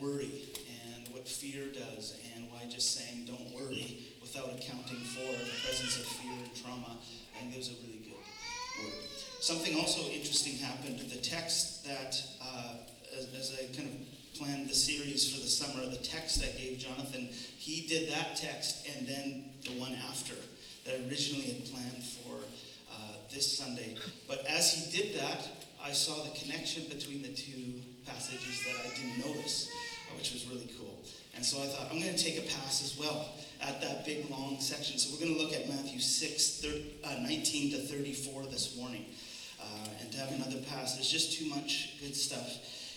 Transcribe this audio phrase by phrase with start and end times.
[0.00, 0.44] worry
[0.84, 5.96] and what fear does, and why just saying don't worry without accounting for the presence
[5.98, 6.96] of fear and trauma.
[7.34, 8.92] I think a really good word.
[9.40, 11.00] Something also interesting happened.
[11.00, 12.74] The text that, uh,
[13.16, 16.78] as, as I kind of planned the series for the summer, the text I gave
[16.78, 20.34] Jonathan, he did that text and then the one after
[20.84, 22.36] that I originally had planned for
[22.92, 22.96] uh,
[23.32, 23.96] this Sunday.
[24.28, 28.94] But as he did that, I saw the connection between the two passages that I
[28.94, 29.70] didn't notice,
[30.10, 30.98] uh, which was really cool.
[31.34, 33.30] And so I thought, I'm going to take a pass as well
[33.62, 34.98] at that big long section.
[34.98, 36.64] So we're going to look at Matthew 6,
[37.04, 39.06] uh, 19 to 34 this morning.
[39.60, 40.94] Uh, and to have another pass.
[40.94, 42.48] There's just too much good stuff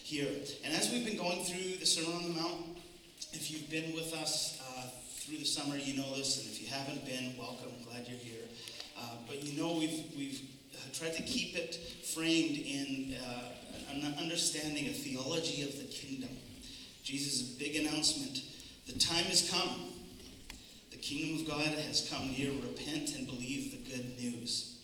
[0.04, 0.28] here.
[0.64, 2.78] And as we've been going through the Sermon on the Mount,
[3.34, 6.67] if you've been with us uh, through the summer, you know this, and if you
[6.67, 7.72] haven't been, welcome.
[7.89, 8.48] Glad you're here.
[8.98, 10.42] Uh, but you know we've we've
[10.92, 11.76] tried to keep it
[12.14, 16.30] framed in uh, an understanding, a theology of the kingdom.
[17.03, 18.42] Jesus' big announcement:
[18.88, 19.94] the time has come.
[20.92, 22.52] The kingdom of God has come near.
[22.52, 24.78] Repent and believe the good news.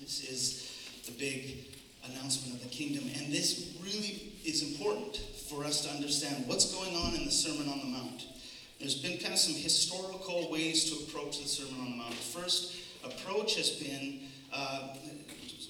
[0.00, 5.16] This is the big announcement of the kingdom, and this really is important
[5.48, 8.24] for us to understand what's going on in the Sermon on the Mount.
[8.78, 12.10] There's been kind of some historical ways to approach the Sermon on the Mount.
[12.10, 14.20] The first approach has been
[14.52, 14.94] uh,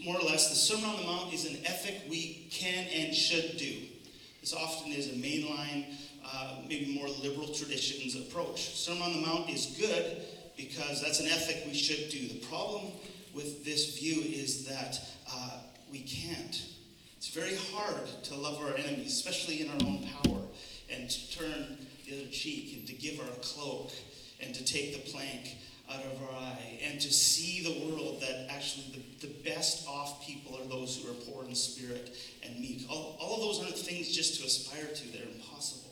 [0.09, 3.59] more or less the Sermon on the Mount is an ethic we can and should
[3.59, 3.75] do.
[4.41, 5.85] This often is a mainline,
[6.25, 8.75] uh, maybe more liberal traditions approach.
[8.75, 10.23] Sermon on the Mount is good
[10.57, 12.27] because that's an ethic we should do.
[12.27, 12.91] The problem
[13.35, 14.99] with this view is that
[15.31, 15.59] uh,
[15.93, 16.59] we can't.
[17.19, 20.41] It's very hard to love our enemies, especially in our own power,
[20.91, 23.93] and to turn the other cheek and to give our cloak
[24.41, 25.59] and to take the plank
[25.91, 28.85] out of our eye and to see the world that actually
[29.21, 32.87] the, the best off people are those who are poor in spirit and meek.
[32.91, 35.91] All, all of those aren't things just to aspire to, they're impossible.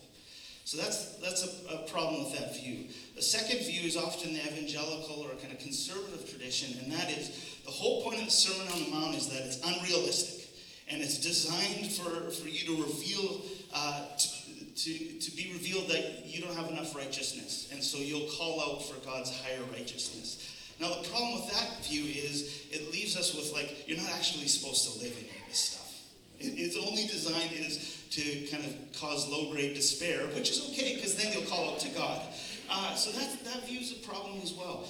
[0.64, 2.88] So that's, that's a, a problem with that view.
[3.14, 7.56] The second view is often the evangelical or kind of conservative tradition, and that is
[7.64, 10.48] the whole point of the Sermon on the Mount is that it's unrealistic
[10.88, 13.40] and it's designed for, for you to reveal
[13.74, 14.28] uh, to,
[14.76, 17.68] to, to be revealed that you don't have enough righteousness.
[17.72, 20.52] And so you'll call out for God's higher righteousness.
[20.78, 24.46] Now, the problem with that view is it leaves us with, like, you're not actually
[24.46, 26.02] supposed to live in this stuff.
[26.38, 30.96] It, its only design is to kind of cause low grade despair, which is okay
[30.96, 32.20] because then you'll call out to God.
[32.68, 34.84] Uh, so that, that view is a problem as well.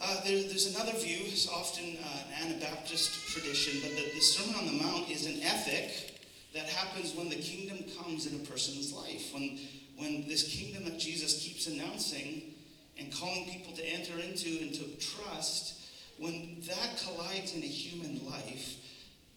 [0.00, 4.54] Uh, there, there's another view, it's often uh, an Anabaptist tradition, but the, the Sermon
[4.58, 6.11] on the Mount is an ethic
[6.54, 9.32] that happens when the kingdom comes in a person's life.
[9.32, 9.58] When,
[9.96, 12.54] when this kingdom that Jesus keeps announcing
[12.98, 15.80] and calling people to enter into and to trust,
[16.18, 18.76] when that collides in a human life,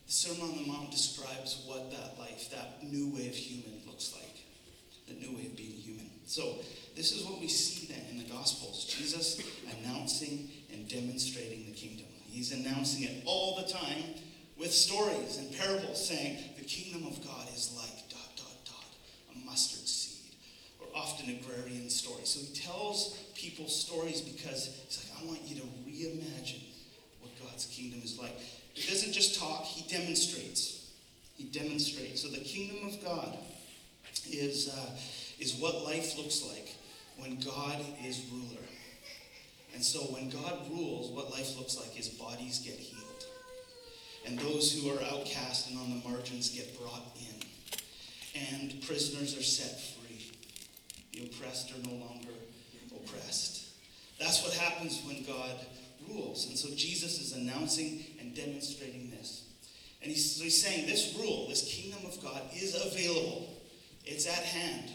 [0.05, 4.13] the Sermon on the Mount describes what that life, that new way of human, looks
[4.13, 4.23] like.
[5.07, 6.09] The new way of being human.
[6.25, 6.55] So,
[6.95, 9.41] this is what we see then in the Gospels Jesus
[9.79, 12.07] announcing and demonstrating the kingdom.
[12.29, 14.03] He's announcing it all the time
[14.57, 18.85] with stories and parables saying, the kingdom of God is like dot, dot, dot,
[19.35, 20.33] a mustard seed,
[20.81, 22.29] or often agrarian stories.
[22.29, 26.63] So he tells people stories because he's like, I want you to reimagine
[27.21, 28.35] what God's kingdom is like.
[28.73, 30.89] He doesn't just talk, he demonstrates.
[31.35, 32.21] He demonstrates.
[32.21, 33.37] So the kingdom of God
[34.31, 34.89] is, uh,
[35.39, 36.73] is what life looks like
[37.17, 38.65] when God is ruler.
[39.75, 42.94] And so when God rules, what life looks like is bodies get healed
[44.25, 49.43] and those who are outcast and on the margins get brought in, and prisoners are
[49.43, 50.31] set free.
[51.13, 52.33] The oppressed are no longer
[52.95, 53.69] oppressed.
[54.19, 55.55] That's what happens when God
[56.09, 56.47] rules.
[56.47, 59.43] And so Jesus is announcing and demonstrating this.
[60.01, 63.49] And he's, he's saying this rule, this kingdom of God, is available.
[64.05, 64.91] It's at hand.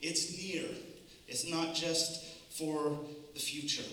[0.00, 0.66] It's near.
[1.28, 2.98] It's not just for
[3.34, 3.84] the future.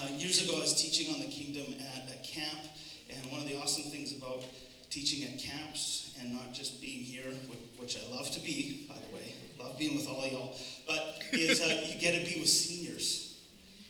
[0.00, 2.60] Uh, years ago, I was teaching on the kingdom at a camp
[3.10, 4.42] and one of the awesome things about
[4.90, 7.32] teaching at camps and not just being here,
[7.78, 10.56] which I love to be, by the way, love being with all y'all,
[10.86, 13.40] but is uh, you get to be with seniors.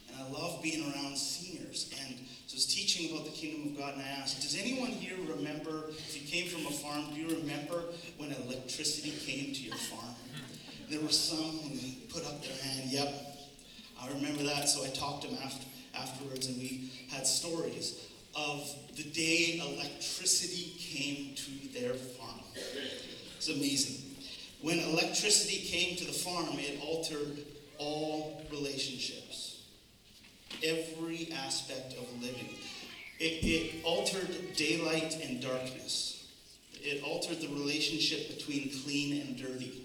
[0.08, 1.92] And I love being around seniors.
[2.04, 5.16] And so was teaching about the kingdom of God, and I asked, Does anyone here
[5.36, 7.84] remember, if you came from a farm, do you remember
[8.16, 10.14] when electricity came to your farm?
[10.82, 11.78] And there were some who
[12.12, 13.14] put up their hand, Yep,
[14.02, 14.68] I remember that.
[14.68, 20.72] So I talked to them after, afterwards, and we had stories of the day electricity
[20.78, 22.40] came to their farm.
[23.36, 24.16] It's amazing.
[24.60, 27.38] When electricity came to the farm, it altered
[27.78, 29.62] all relationships,
[30.64, 32.48] every aspect of living.
[33.20, 36.26] It, it altered daylight and darkness.
[36.74, 39.84] It altered the relationship between clean and dirty,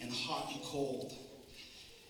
[0.00, 1.12] and hot and cold,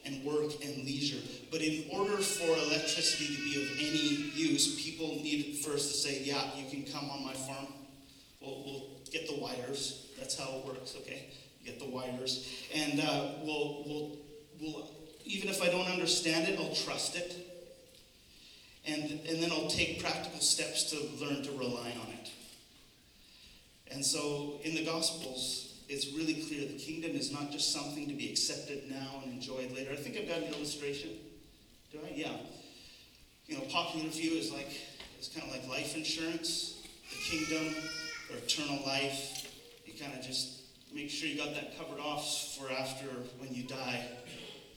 [0.07, 1.21] and work and leisure.
[1.51, 6.23] But in order for electricity to be of any use, people need first to say,
[6.23, 7.67] Yeah, you can come on my farm.
[8.41, 10.07] We'll, we'll get the wires.
[10.19, 11.27] That's how it works, okay?
[11.63, 12.49] You get the wires.
[12.75, 14.11] And uh, we'll, we'll,
[14.61, 14.91] we'll,
[15.25, 17.35] even if I don't understand it, I'll trust it.
[18.87, 22.31] And, and then I'll take practical steps to learn to rely on it.
[23.91, 28.15] And so in the Gospels, it's really clear the kingdom is not just something to
[28.15, 29.93] be accepted now and enjoyed later.
[29.93, 31.11] I think I've got an illustration.
[31.93, 32.13] Do I?
[32.15, 32.33] Yeah.
[33.47, 34.71] You know, popular view is like
[35.19, 36.83] it's kind of like life insurance.
[37.11, 37.75] The kingdom
[38.31, 39.53] or eternal life.
[39.85, 40.63] You kind of just
[40.95, 43.07] make sure you got that covered off for after
[43.39, 44.07] when you die,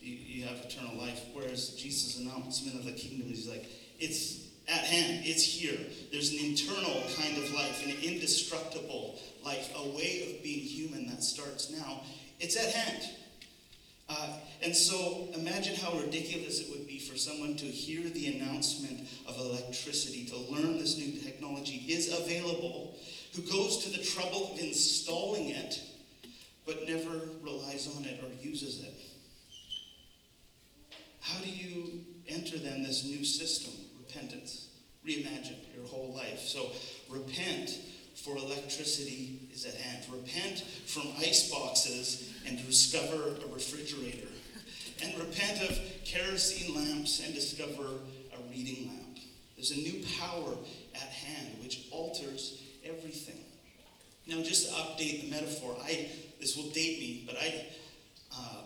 [0.01, 1.21] you, you have eternal life.
[1.33, 3.65] Whereas Jesus' announcement of the kingdom is like,
[3.99, 5.77] it's at hand, it's here.
[6.11, 11.23] There's an eternal kind of life, an indestructible life, a way of being human that
[11.23, 12.01] starts now.
[12.39, 13.03] It's at hand.
[14.09, 19.07] Uh, and so imagine how ridiculous it would be for someone to hear the announcement
[19.27, 22.97] of electricity, to learn this new technology is available,
[23.35, 25.81] who goes to the trouble of installing it,
[26.65, 28.93] but never relies on it or uses it.
[31.21, 34.69] How do you enter then this new system, repentance?
[35.05, 36.39] Reimagine your whole life.
[36.39, 36.71] So
[37.09, 37.77] repent
[38.27, 40.03] for electricity is at hand.
[40.11, 44.27] Repent from ice boxes and discover a refrigerator.
[45.01, 49.19] And repent of kerosene lamps and discover a reading lamp.
[49.55, 50.53] There's a new power
[50.93, 53.39] at hand which alters everything.
[54.27, 56.09] Now, just to update the metaphor, I
[56.39, 57.65] this will date me, but I
[58.35, 58.61] uh,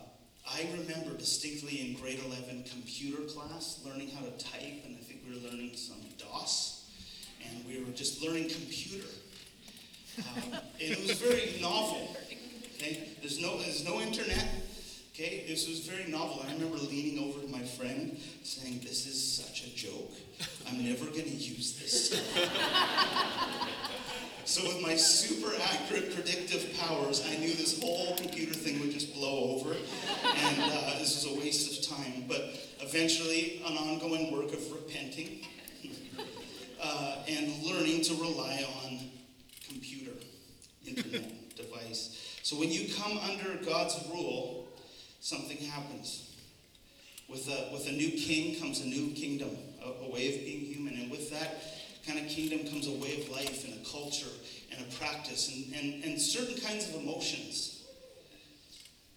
[0.50, 5.22] I remember distinctly in grade 11 computer class learning how to type, and I think
[5.26, 6.90] we were learning some DOS,
[7.46, 9.08] and we were just learning computer.
[10.36, 12.16] And it was very novel.
[12.76, 13.10] Okay?
[13.20, 14.48] There's no there's no internet.
[15.14, 16.42] Okay, this was very novel.
[16.48, 20.12] I remember leaning over to my friend saying, This is such a joke.
[20.68, 22.12] I'm never going to use this
[24.46, 29.14] so, with my super accurate predictive powers, I knew this whole computer thing would just
[29.14, 32.26] blow over, and uh, this was a waste of time.
[32.28, 35.46] But eventually, an ongoing work of repenting
[36.82, 39.00] uh, and learning to rely on
[40.86, 42.40] internet device.
[42.44, 44.68] So, when you come under God's rule,
[45.20, 46.28] something happens.
[47.30, 49.52] With a, with a new king comes a new kingdom,
[49.82, 50.96] a, a way of being human.
[50.96, 51.64] And with that
[52.06, 54.28] kind of kingdom comes a way of life and a culture
[54.72, 57.84] and a practice and, and, and certain kinds of emotions.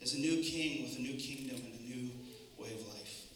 [0.03, 2.11] As a new king with a new kingdom and a new
[2.59, 3.27] way of life.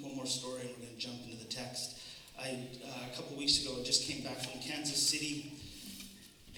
[0.00, 2.00] One more story, and we're going to jump into the text.
[2.40, 5.52] I, uh, a couple weeks ago, just came back from Kansas City,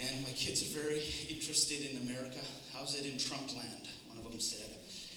[0.00, 2.38] and my kids are very interested in America.
[2.72, 3.88] How's it in Trump land?
[4.08, 4.70] One of them said.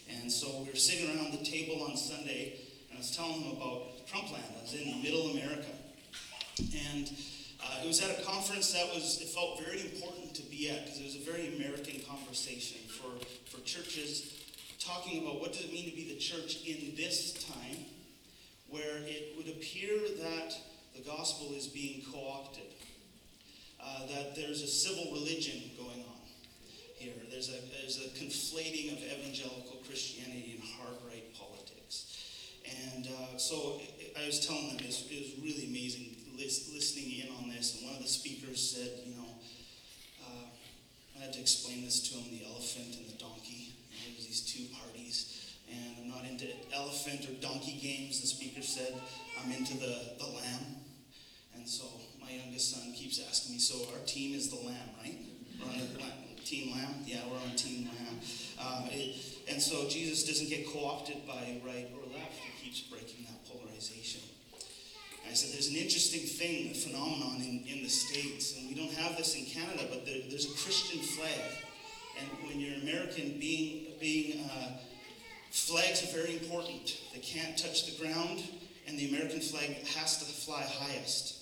[0.09, 2.59] And so we were sitting around the table on Sunday,
[2.89, 4.43] and I was telling them about Trumpland.
[4.57, 5.71] I was in middle America.
[6.59, 7.11] And
[7.63, 10.85] uh, it was at a conference that was, it felt very important to be at
[10.85, 13.09] because it was a very American conversation for,
[13.45, 14.41] for churches
[14.79, 17.85] talking about what does it mean to be the church in this time
[18.69, 20.55] where it would appear that
[20.95, 22.70] the gospel is being co opted,
[23.83, 26.21] uh, that there's a civil religion going on
[26.95, 27.13] here.
[27.29, 32.17] There's a, there's a conflating of evangelical Christianity and hard right politics.
[32.93, 33.81] And uh, so
[34.15, 37.77] I was telling them it was, it was really amazing listening in on this.
[37.77, 39.29] And one of the speakers said, you know,
[40.25, 40.45] uh,
[41.17, 43.75] I had to explain this to him the elephant and the donkey.
[43.91, 45.57] And there was these two parties.
[45.69, 48.93] And I'm not into elephant or donkey games, the speaker said.
[49.39, 50.81] I'm into the, the lamb.
[51.55, 51.85] And so
[52.31, 55.17] my youngest son keeps asking me, so our team is the lamb, right?
[55.59, 56.21] We're on the.
[56.51, 56.95] Team Lamb?
[57.05, 58.19] Yeah, we're on Team Lamb.
[58.59, 59.15] Um, it,
[59.47, 63.45] and so Jesus doesn't get co opted by right or left, he keeps breaking that
[63.47, 64.21] polarization.
[65.23, 68.75] And I said, there's an interesting thing, a phenomenon in, in the States, and we
[68.75, 71.63] don't have this in Canada, but there, there's a Christian flag.
[72.19, 74.77] And when you're American, being, being uh,
[75.51, 76.99] flags are very important.
[77.13, 78.43] They can't touch the ground,
[78.87, 81.40] and the American flag has to fly highest.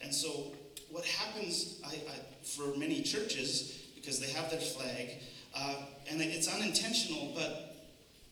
[0.00, 0.52] And so,
[0.90, 5.10] what happens I, I, for many churches, because they have their flag,
[5.54, 5.76] uh,
[6.10, 7.88] and it's unintentional, but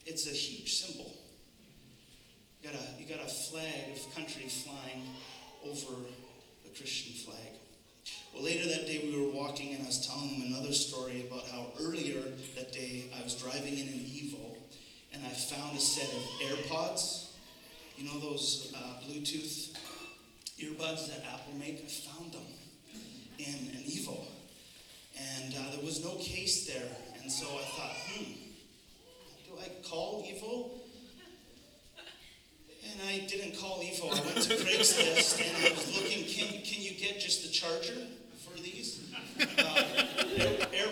[0.06, 1.12] it's a huge symbol.
[2.62, 5.02] You got a, you got a flag of country flying
[5.64, 5.92] over
[6.64, 7.58] the Christian flag.
[8.34, 11.46] Well, later that day, we were walking, and I was telling him another story about
[11.48, 12.20] how earlier
[12.56, 14.56] that day I was driving in an Evo,
[15.12, 17.30] and I found a set of AirPods.
[17.96, 19.76] You know those uh, Bluetooth
[20.60, 21.82] earbuds that Apple make?
[21.84, 22.46] I found them
[23.38, 24.18] in an Evo.
[25.18, 26.88] And uh, there was no case there.
[27.22, 28.32] And so I thought, hmm,
[29.46, 30.70] do I call Evo?
[32.90, 34.06] And I didn't call Evo.
[34.06, 38.00] I went to Craigslist and I was looking, can, can you get just the charger
[38.44, 39.00] for these?
[39.40, 39.84] Uh,
[40.72, 40.88] Air,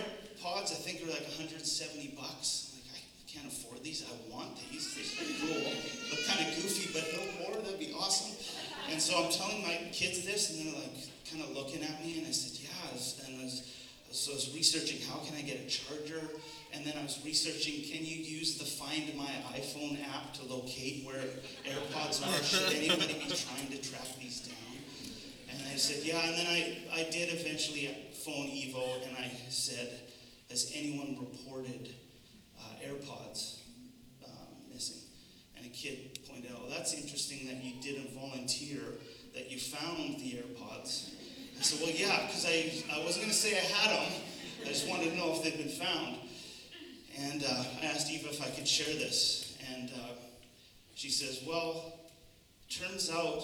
[0.46, 2.76] AirPods, I think, are like 170 bucks.
[2.92, 4.04] Like, I can't afford these.
[4.04, 4.94] I want these.
[4.94, 5.72] They're cool.
[8.90, 10.94] And so I'm telling my kids this, and they're like
[11.30, 13.26] kind of looking at me, and I said, yeah.
[13.26, 13.74] And I was,
[14.10, 16.22] so I was researching how can I get a charger,
[16.72, 21.04] and then I was researching can you use the Find My iPhone app to locate
[21.04, 21.22] where
[21.66, 22.42] AirPods are?
[22.42, 24.56] Should anybody be trying to track these down?
[25.50, 26.20] And I said, yeah.
[26.20, 29.90] And then I, I did eventually phone Evo, and I said,
[30.50, 31.94] has anyone reported
[32.58, 33.58] uh, AirPods
[34.24, 35.02] um, missing?
[35.56, 36.15] And a kid
[36.76, 38.80] that's interesting that you didn't volunteer,
[39.34, 41.10] that you found the AirPods.
[41.58, 44.12] I said, well, yeah, because I, I wasn't going to say I had them.
[44.62, 46.16] I just wanted to know if they'd been found.
[47.18, 49.56] And uh, I asked Eva if I could share this.
[49.72, 50.12] And uh,
[50.94, 51.94] she says, well,
[52.68, 53.42] turns out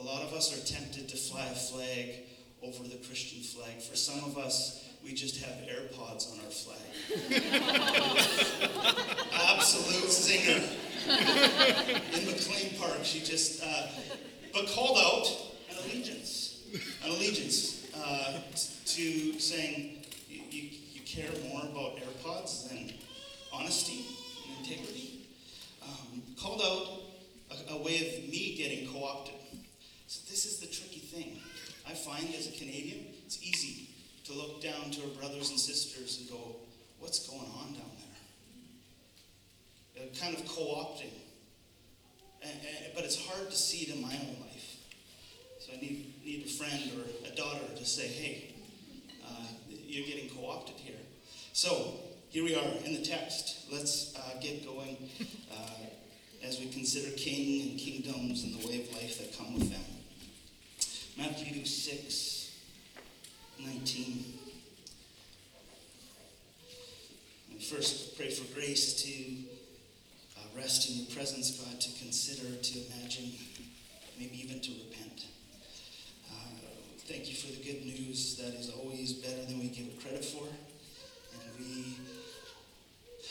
[0.00, 2.14] a lot of us are tempted to fly a flag
[2.62, 3.82] over the Christian flag.
[3.82, 6.80] For some of us, we just have AirPods on our flag.
[9.58, 10.85] Absolute zinger.
[11.08, 13.86] In McLean Park, she just, uh,
[14.52, 15.26] but called out
[15.70, 16.64] an allegiance.
[17.04, 18.40] An allegiance uh,
[18.86, 22.92] to saying, you, you, you, care more about AirPods than
[23.52, 24.04] honesty
[24.48, 25.26] and integrity.
[25.82, 29.34] Um, called out a, a way of me getting co opted.
[30.08, 31.40] So, this is the tricky thing.
[31.88, 33.88] I find as a Canadian, it's easy
[34.24, 36.56] to look down to our brothers and sisters and go,
[36.98, 37.95] what's going on down there?
[40.20, 41.12] Kind of co opting.
[42.94, 44.76] But it's hard to see it in my own life.
[45.58, 48.54] So I need, need a friend or a daughter to say, hey,
[49.26, 50.94] uh, you're getting co opted here.
[51.52, 51.94] So
[52.30, 53.66] here we are in the text.
[53.72, 54.96] Let's uh, get going
[55.52, 59.70] uh, as we consider king and kingdoms and the way of life that come with
[59.70, 59.80] them.
[61.18, 62.52] Matthew 6,
[63.58, 64.24] 19.
[67.50, 69.55] And first, pray for grace to uh,
[70.56, 73.30] rest in your presence, God, to consider, to imagine,
[74.18, 75.26] maybe even to repent.
[76.30, 76.34] Uh,
[77.06, 80.24] thank you for the good news that is always better than we give it credit
[80.24, 80.44] for.
[80.44, 81.96] And we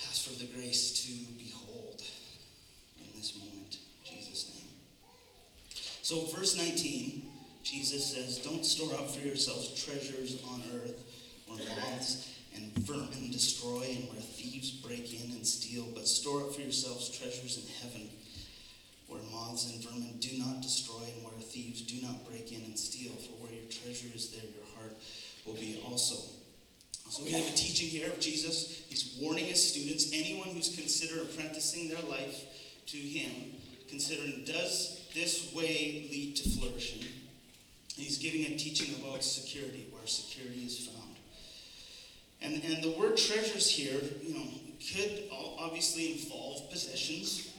[0.08, 1.12] ask for the grace to
[1.44, 2.02] behold
[3.00, 3.78] in this moment.
[4.06, 4.70] In Jesus' name.
[6.02, 7.32] So, verse 19.
[7.64, 11.02] Jesus says, Don't store up for yourselves treasures on earth
[11.48, 16.56] where moths and vermin destroy and where thieves break in and steal, but store up
[16.56, 18.10] for yourselves treasures in heaven
[19.08, 22.78] where moths and vermin do not destroy and where thieves do not break in and
[22.78, 23.14] steal.
[23.14, 24.98] For where your treasure is, there your heart
[25.46, 26.16] will be also.
[27.10, 28.84] So we have a teaching here of Jesus.
[28.90, 32.46] He's warning his students, anyone who's considered apprenticing their life
[32.88, 33.54] to him,
[33.88, 37.06] considering does this way lead to flourishing?
[37.96, 41.05] He's giving a teaching about security, where security is found.
[42.46, 44.46] And, and the word treasures here, you know,
[44.94, 45.24] could
[45.58, 47.52] obviously involve possessions,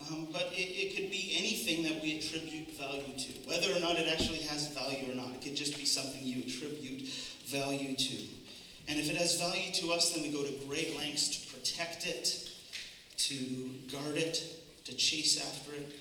[0.00, 3.98] um, but it, it could be anything that we attribute value to, whether or not
[3.98, 5.34] it actually has value or not.
[5.34, 7.08] It could just be something you attribute
[7.46, 8.16] value to.
[8.88, 12.06] And if it has value to us, then we go to great lengths to protect
[12.06, 12.50] it,
[13.18, 13.34] to
[13.92, 14.42] guard it,
[14.84, 15.92] to chase after it.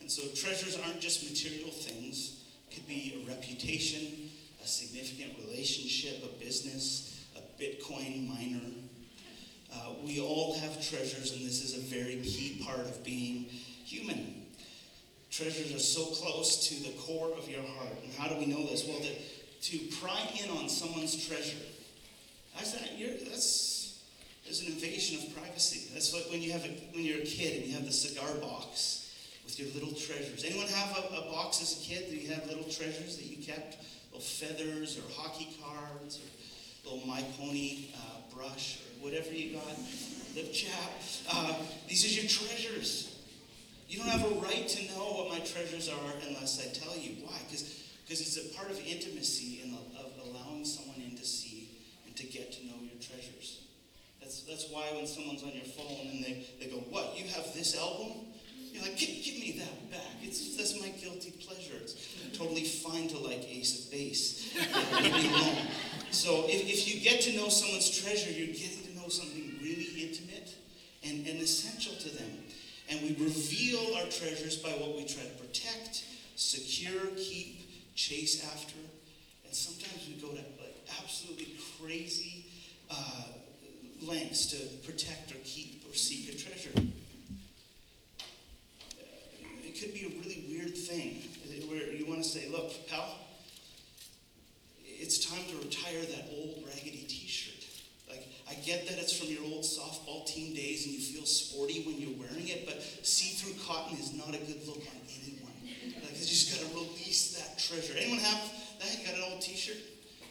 [0.00, 4.30] And so treasures aren't just material things it could be a reputation,
[4.62, 7.11] a significant relationship, a business,
[7.62, 8.60] Bitcoin miner.
[9.72, 13.44] Uh, we all have treasures, and this is a very key part of being
[13.84, 14.46] human.
[15.30, 17.94] Treasures are so close to the core of your heart.
[18.02, 18.84] And how do we know this?
[18.86, 21.62] Well, to, pry in on someone's treasure,
[22.56, 22.90] that's, that,
[23.30, 24.02] that's,
[24.44, 25.88] there's an invasion of privacy.
[25.94, 28.34] That's like when, you have a, when you're a kid and you have the cigar
[28.40, 29.14] box
[29.44, 30.44] with your little treasures.
[30.44, 33.42] Anyone have a, a box as a kid that you had little treasures that you
[33.42, 33.76] kept?
[34.10, 36.41] Little feathers or hockey cards or
[36.84, 39.76] little My Pony uh, brush or whatever you got,
[40.34, 40.90] lip chap.
[41.32, 41.54] Uh,
[41.88, 43.16] these are your treasures.
[43.88, 47.24] You don't have a right to know what my treasures are unless I tell you.
[47.24, 47.36] Why?
[47.48, 51.68] Because it's a part of intimacy and of allowing someone in to see
[52.06, 53.60] and to get to know your treasures.
[54.20, 57.18] That's, that's why when someone's on your phone and they, they go, What?
[57.18, 58.32] You have this album?
[58.72, 60.16] You're like, give, give me that back.
[60.22, 61.74] It's, that's my guilty pleasure.
[61.82, 61.94] It's
[62.32, 64.56] totally fine to like Ace of Base.
[66.12, 70.08] So if, if you get to know someone's treasure, you're getting to know something really
[70.08, 70.54] intimate
[71.02, 72.30] and, and essential to them.
[72.90, 76.04] And we reveal our treasures by what we try to protect,
[76.36, 78.76] secure, keep, chase after.
[79.46, 81.48] And sometimes we go to like absolutely
[81.80, 82.44] crazy
[82.90, 83.24] uh,
[84.02, 86.70] lengths to protect or keep or seek a treasure.
[89.64, 91.22] It could be a really weird thing
[91.68, 93.18] where you want to say, look, pal,
[95.02, 97.66] it's time to retire that old raggedy t-shirt.
[98.08, 101.82] Like, I get that it's from your old softball team days and you feel sporty
[101.82, 105.52] when you're wearing it, but see-through cotton is not a good look on anyone.
[106.00, 107.98] Like, you just got to release that treasure.
[107.98, 108.40] Anyone have
[108.78, 109.04] that?
[109.04, 109.76] Got an old t-shirt?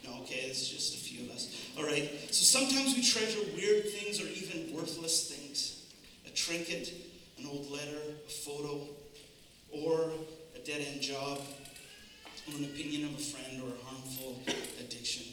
[0.08, 1.52] No, okay, it's just a few of us.
[1.78, 2.10] All right.
[2.32, 5.84] So sometimes we treasure weird things or even worthless things.
[6.26, 6.94] A trinket,
[7.38, 8.88] an old letter, a photo,
[9.72, 10.12] or
[10.56, 11.40] a dead-end job,
[12.48, 14.40] or an opinion of a friend, or a harmful
[14.80, 15.26] addiction.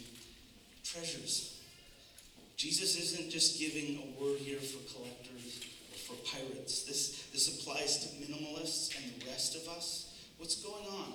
[0.85, 1.61] Treasures.
[2.57, 5.63] Jesus isn't just giving a word here for collectors
[5.93, 6.83] or for pirates.
[6.83, 10.15] This, this applies to minimalists and the rest of us.
[10.39, 11.13] What's going on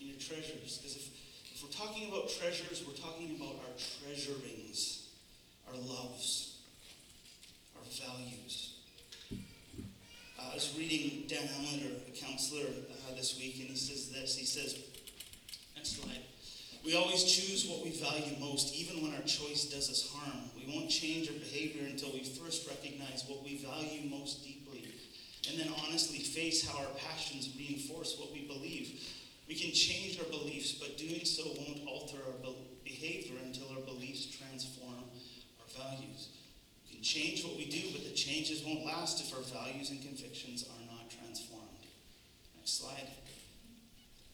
[0.00, 0.78] in your treasures?
[0.78, 1.08] Because if,
[1.54, 5.08] if we're talking about treasures, we're talking about our treasurings,
[5.68, 6.58] our loves,
[7.76, 8.74] our values.
[9.32, 14.36] Uh, I was reading Dan Hamlet, a counselor, uh, this week, and he says this.
[14.36, 14.76] He says.
[16.86, 20.38] We always choose what we value most, even when our choice does us harm.
[20.54, 24.94] We won't change our behavior until we first recognize what we value most deeply,
[25.50, 29.02] and then honestly face how our passions reinforce what we believe.
[29.48, 34.30] We can change our beliefs, but doing so won't alter our behavior until our beliefs
[34.38, 35.10] transform
[35.58, 36.28] our values.
[36.86, 40.00] We can change what we do, but the changes won't last if our values and
[40.02, 41.82] convictions are not transformed.
[42.54, 43.10] Next slide.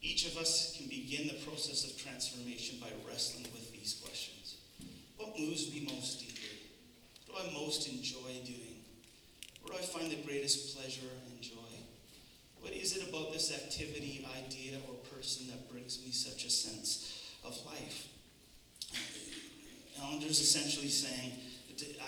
[0.02, 4.56] Each of us can begin the process of transformation by wrestling with these questions.
[5.16, 6.58] What moves me most deeply?
[7.28, 8.82] What do I most enjoy doing?
[9.62, 11.72] Where do I find the greatest pleasure and joy?
[12.60, 17.32] What is it about this activity, idea, or person that brings me such a sense
[17.44, 18.08] of life?
[20.00, 21.32] Allender's essentially saying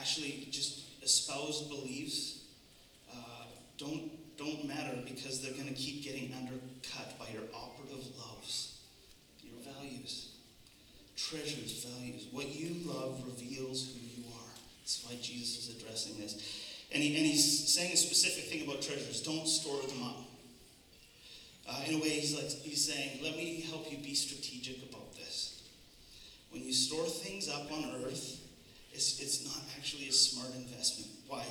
[0.04, 2.44] actually just espoused beliefs
[3.10, 3.46] uh,
[3.78, 8.80] don't don't matter because they're going to keep getting undercut by your operative loves,
[9.42, 10.30] your values,
[11.16, 12.26] treasures, values.
[12.32, 14.54] What you love reveals who you are.
[14.82, 16.34] That's why Jesus is addressing this.
[16.92, 20.16] And, he, and he's saying a specific thing about treasures don't store them up.
[21.66, 25.14] Uh, in a way, he's, like, he's saying, let me help you be strategic about
[25.14, 25.62] this.
[26.50, 28.40] When you store things up on earth,
[28.92, 31.10] it's, it's not actually a smart investment.
[31.26, 31.44] Why?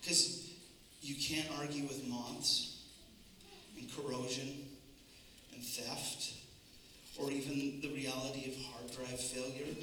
[0.00, 0.50] Because
[1.02, 2.84] you can't argue with moths
[3.78, 4.66] and corrosion
[5.54, 6.34] and theft
[7.18, 9.74] or even the reality of hard drive failure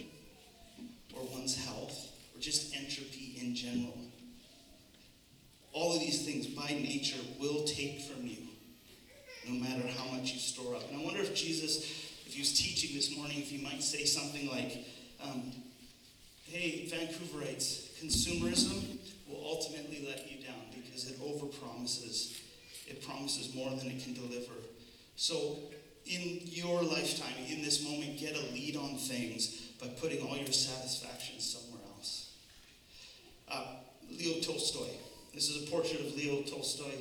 [1.15, 3.97] or one's health or just entropy in general.
[5.71, 8.38] All of these things by nature will take from you
[9.47, 10.89] no matter how much you store up.
[10.89, 11.80] And I wonder if Jesus,
[12.26, 14.86] if he was teaching this morning, if he might say something like,
[15.23, 15.52] um,
[16.45, 22.42] hey, Vancouverites, consumerism will ultimately let you down because it overpromises.
[22.88, 24.54] It promises more than it can deliver.
[25.16, 25.60] So,
[26.06, 30.52] in your lifetime, in this moment, get a lead on things by putting all your
[30.52, 32.34] satisfaction somewhere else.
[33.50, 33.66] Uh,
[34.12, 34.89] Leo Tolstoy.
[35.34, 36.92] This is a portrait of Leo Tolstoy,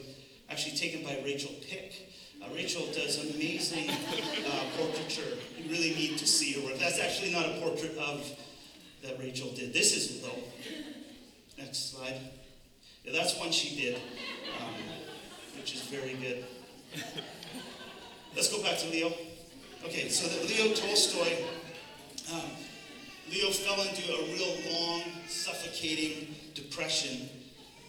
[0.49, 2.09] actually taken by Rachel Pick.
[2.41, 5.37] Uh, Rachel does amazing uh, portraiture.
[5.59, 6.79] You really need to see her work.
[6.79, 8.25] That's actually not a portrait of
[9.03, 9.73] that Rachel did.
[9.73, 10.43] This is though.
[11.63, 12.19] Next slide.
[13.05, 13.95] Yeah, that's one she did,
[14.61, 14.75] um,
[15.57, 16.45] which is very good.
[18.35, 19.13] Let's go back to Leo.
[19.85, 21.45] Okay, so Leo Tolstoy,
[22.33, 22.51] um,
[23.31, 27.29] Leo fell into a real long, suffocating depression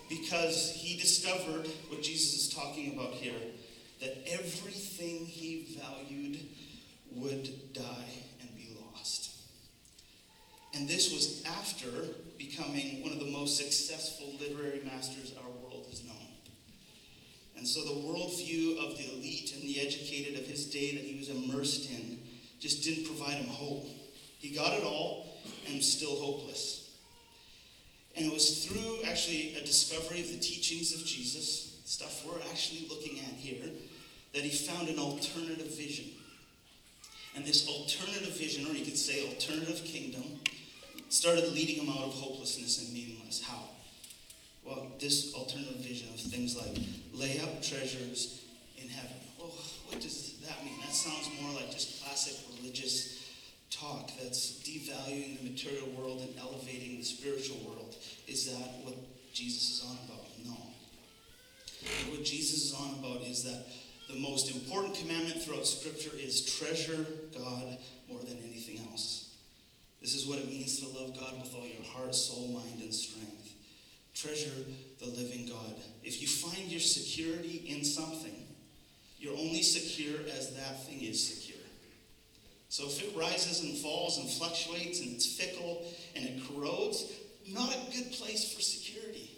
[0.08, 3.40] because he discovered what Jesus is talking about here
[4.02, 6.40] that everything he valued
[7.16, 9.32] would die and be lost.
[10.76, 11.88] And this was after
[12.48, 16.18] becoming one of the most successful literary masters our world has known.
[17.58, 21.18] And so the worldview of the elite and the educated of his day that he
[21.18, 22.20] was immersed in
[22.60, 23.86] just didn't provide him hope.
[24.40, 26.92] He got it all and still hopeless.
[28.16, 32.88] And it was through actually a discovery of the teachings of Jesus, stuff we're actually
[32.90, 33.72] looking at here,
[34.34, 36.06] that he found an alternative vision.
[37.36, 40.24] And this alternative vision, or you could say alternative kingdom,
[41.14, 43.44] started leading him out of hopelessness and meaningless.
[43.44, 43.70] How?
[44.66, 46.76] Well, this alternative vision of things like
[47.14, 48.42] lay up treasures
[48.82, 49.18] in heaven.
[49.38, 49.54] Well,
[49.90, 50.74] what does that mean?
[50.82, 53.30] That sounds more like just classic religious
[53.70, 57.96] talk that's devaluing the material world and elevating the spiritual world.
[58.28, 58.96] Is that what
[59.34, 60.26] Jesus is on about?
[60.44, 60.58] No.
[62.12, 63.68] What Jesus is on about is that
[64.10, 67.06] the most important commandment throughout Scripture is treasure
[67.38, 67.78] God
[68.10, 68.73] more than anything.
[70.04, 72.94] This is what it means to love God with all your heart, soul, mind, and
[72.94, 73.54] strength.
[74.14, 74.52] Treasure
[75.00, 75.76] the living God.
[76.04, 78.46] If you find your security in something,
[79.18, 81.64] you're only secure as that thing is secure.
[82.68, 85.86] So if it rises and falls and fluctuates and it's fickle
[86.18, 87.10] and it corrodes,
[87.48, 89.32] not a good place for security.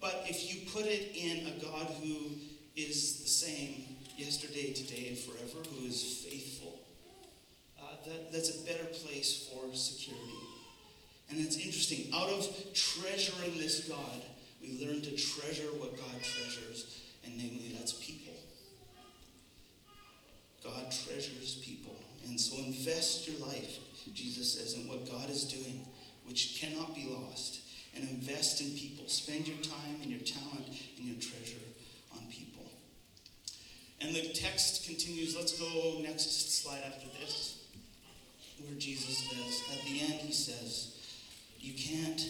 [0.00, 2.30] But if you put it in a God who
[2.76, 3.84] is the same
[4.16, 6.47] yesterday, today, and forever, who is faithful,
[8.08, 10.24] that, that's a better place for security.
[11.30, 12.10] And it's interesting.
[12.14, 14.22] Out of treasuring this God,
[14.62, 18.34] we learn to treasure what God treasures, and namely, that's people.
[20.64, 21.96] God treasures people.
[22.26, 23.78] And so invest your life,
[24.12, 25.86] Jesus says, in what God is doing,
[26.26, 27.60] which cannot be lost.
[27.94, 29.08] And invest in people.
[29.08, 30.68] Spend your time and your talent
[30.98, 31.56] and your treasure
[32.12, 32.64] on people.
[34.00, 35.34] And the text continues.
[35.34, 37.57] Let's go next slide after this,
[38.64, 40.96] where Jesus says, at the end, he says,
[41.60, 42.20] You can't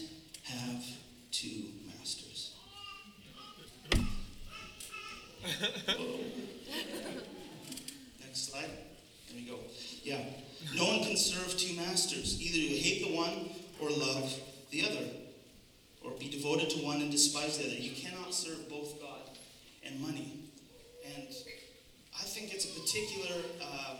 [0.45, 0.83] have
[1.31, 2.53] two masters.
[8.21, 8.69] Next slide.
[9.27, 9.57] There we go.
[10.03, 10.21] Yeah.
[10.75, 12.41] No one can serve two masters.
[12.41, 13.49] Either you hate the one
[13.81, 14.33] or love
[14.71, 15.05] the other,
[16.03, 17.75] or be devoted to one and despise the other.
[17.75, 19.29] You cannot serve both God
[19.83, 20.39] and money.
[21.15, 21.27] And
[22.17, 23.95] I think it's a particular uh,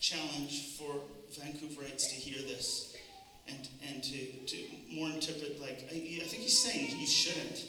[0.00, 0.94] challenge for
[1.32, 2.96] Vancouverites to hear this
[3.48, 4.56] and, and to, to
[4.92, 7.64] more interpret, like, I, I think he's saying you shouldn't.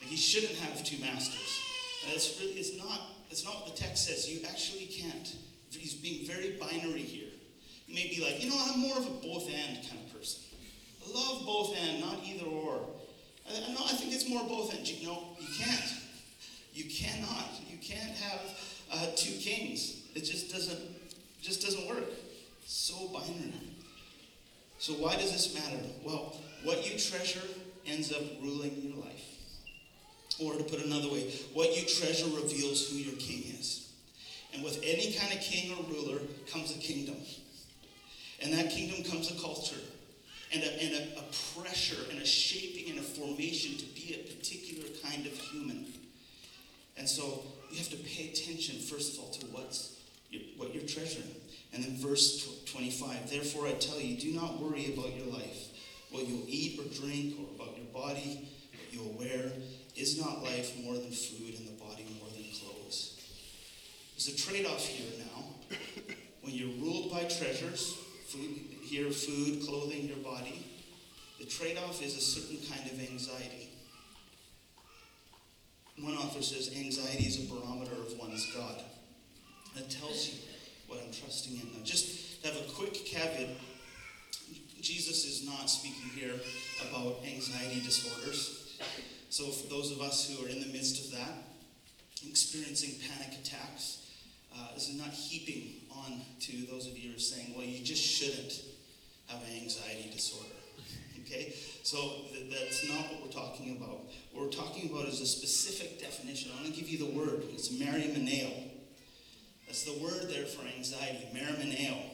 [0.00, 1.60] Like, you shouldn't have two masters.
[2.08, 4.30] That's really, it's not, that's not what the text says.
[4.30, 5.36] You actually can't.
[5.70, 7.28] He's being very binary here.
[7.86, 10.40] You may be like, you know, I'm more of a both and kind of person.
[11.04, 12.80] I love both and, not either or.
[13.46, 14.88] I, I, I think it's more both and.
[14.88, 15.92] You know, you can't.
[16.72, 17.50] You cannot.
[17.70, 18.40] You can't have
[18.90, 20.00] uh, two kings.
[20.14, 20.80] It just doesn't,
[21.42, 22.08] just doesn't work.
[22.64, 23.76] So binary.
[24.78, 25.84] So why does this matter?
[26.02, 27.46] Well, what you treasure
[27.86, 29.31] ends up ruling your life.
[30.42, 33.92] Or to put another way, what you treasure reveals who your king is.
[34.54, 36.18] And with any kind of king or ruler
[36.52, 37.16] comes a kingdom.
[38.42, 39.80] And that kingdom comes a culture
[40.52, 41.24] and, a, and a, a
[41.54, 45.86] pressure and a shaping and a formation to be a particular kind of human.
[46.96, 49.98] And so you have to pay attention, first of all, to what's
[50.56, 51.34] what you're treasuring.
[51.74, 55.68] And then verse 25, therefore I tell you, do not worry about your life,
[56.10, 59.52] what you'll eat or drink, or about your body, what you'll wear.
[60.02, 63.22] Is not life more than food and the body more than clothes?
[64.16, 65.76] There's a trade off here now.
[66.42, 70.66] When you're ruled by treasures, food, here, food, clothing, your body,
[71.38, 73.70] the trade off is a certain kind of anxiety.
[76.00, 78.82] One author says anxiety is a barometer of one's God.
[79.76, 80.34] That tells you
[80.88, 81.78] what I'm trusting in.
[81.78, 83.50] Now, just have a quick caveat
[84.80, 86.34] Jesus is not speaking here
[86.90, 88.62] about anxiety disorders.
[89.32, 91.32] So, for those of us who are in the midst of that,
[92.28, 94.10] experiencing panic attacks,
[94.54, 97.82] uh, this is not heaping on to those of you who are saying, well, you
[97.82, 98.60] just shouldn't
[99.28, 100.50] have an anxiety disorder.
[101.24, 101.54] Okay?
[101.82, 101.96] So
[102.30, 104.00] th- that's not what we're talking about.
[104.32, 106.50] What we're talking about is a specific definition.
[106.54, 107.44] I'm going to give you the word.
[107.54, 108.68] It's merimnao.
[109.66, 112.11] That's the word there for anxiety, merimnao.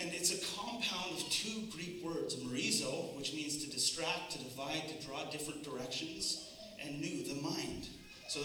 [0.00, 4.88] And it's a compound of two Greek words, merizo, which means to distract, to divide,
[4.88, 6.48] to draw different directions,
[6.82, 7.88] and nous, the mind.
[8.28, 8.40] So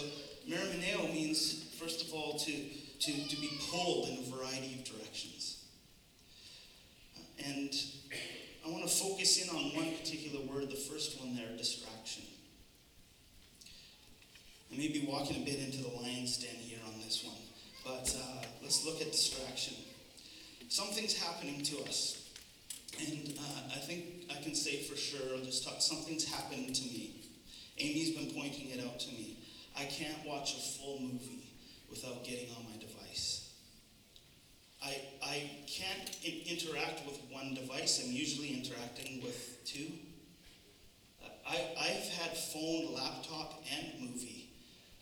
[0.48, 5.64] merimnao means, first of all, to, to, to be pulled in a variety of directions.
[7.44, 7.72] And
[8.66, 12.24] I want to focus in on one particular word, the first one there, distraction.
[14.72, 17.36] I may be walking a bit into the lion's den here on this one,
[17.84, 19.74] but uh, let's look at distraction.
[20.68, 22.28] Something's happening to us,
[22.98, 26.82] and uh, I think I can say for sure, I'll just talk, something's happening to
[26.82, 27.24] me.
[27.78, 29.38] Amy's been pointing it out to me.
[29.78, 31.48] I can't watch a full movie
[31.88, 33.54] without getting on my device.
[34.84, 38.02] I, I can't in- interact with one device.
[38.04, 39.86] I'm usually interacting with two.
[41.48, 44.50] I, I've had phone, laptop, and movie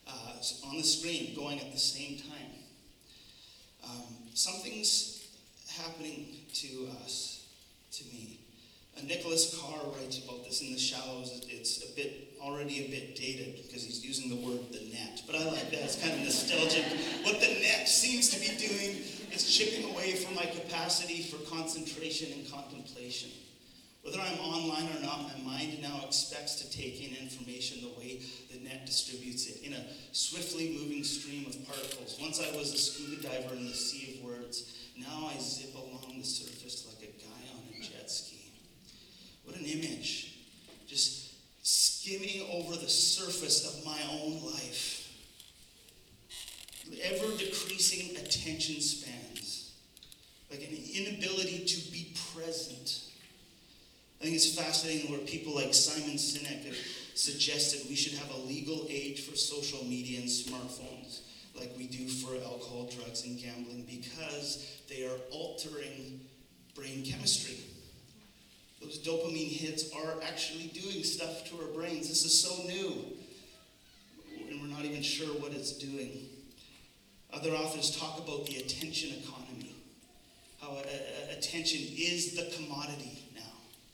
[0.07, 2.53] uh, on the screen going at the same time.
[3.85, 5.16] Um, something's
[5.77, 7.47] happening to us,
[7.93, 8.41] to me.
[8.97, 11.45] Uh, Nicholas Carr writes about this in The Shallows.
[11.49, 15.37] It's a bit already a bit dated because he's using the word the net, but
[15.37, 15.83] I like that.
[15.83, 16.85] It's kind of nostalgic.
[17.25, 22.33] What the net seems to be doing is chipping away from my capacity for concentration
[22.33, 23.31] and contemplation.
[24.03, 28.21] Whether I'm online or not, my mind now expects to take in information the way
[28.53, 32.17] the net distributes it in a swiftly moving stream of particles.
[32.21, 34.76] Once I was a scuba diver in the sea of words.
[34.99, 38.51] Now I zip along the surface like a guy on a jet ski.
[39.45, 40.39] What an image.
[40.87, 45.03] Just skimming over the surface of my own life.
[47.03, 49.73] Ever decreasing attention spans.
[50.51, 53.07] Like an inability to be present
[54.21, 56.77] I think it's fascinating where people like Simon Sinek have
[57.15, 61.21] suggested we should have a legal age for social media and smartphones,
[61.59, 66.21] like we do for alcohol, drugs, and gambling, because they are altering
[66.75, 67.59] brain chemistry.
[68.83, 72.09] Those dopamine hits are actually doing stuff to our brains.
[72.09, 72.93] This is so new,
[74.49, 76.29] and we're not even sure what it's doing.
[77.33, 79.75] Other authors talk about the attention economy,
[80.61, 83.43] how a, a, attention is the commodity now,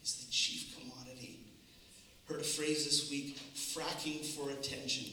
[0.02, 1.38] is the chief commodity.
[2.28, 5.06] Heard a phrase this week fracking for attention,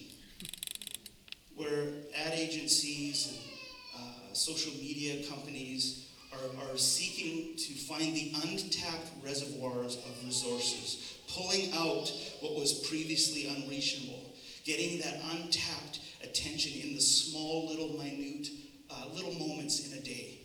[1.59, 1.89] where
[2.25, 9.97] ad agencies and uh, social media companies are, are seeking to find the untapped reservoirs
[9.97, 17.67] of resources, pulling out what was previously unreachable, getting that untapped attention in the small,
[17.67, 18.47] little, minute,
[18.89, 20.39] uh, little moments in a day.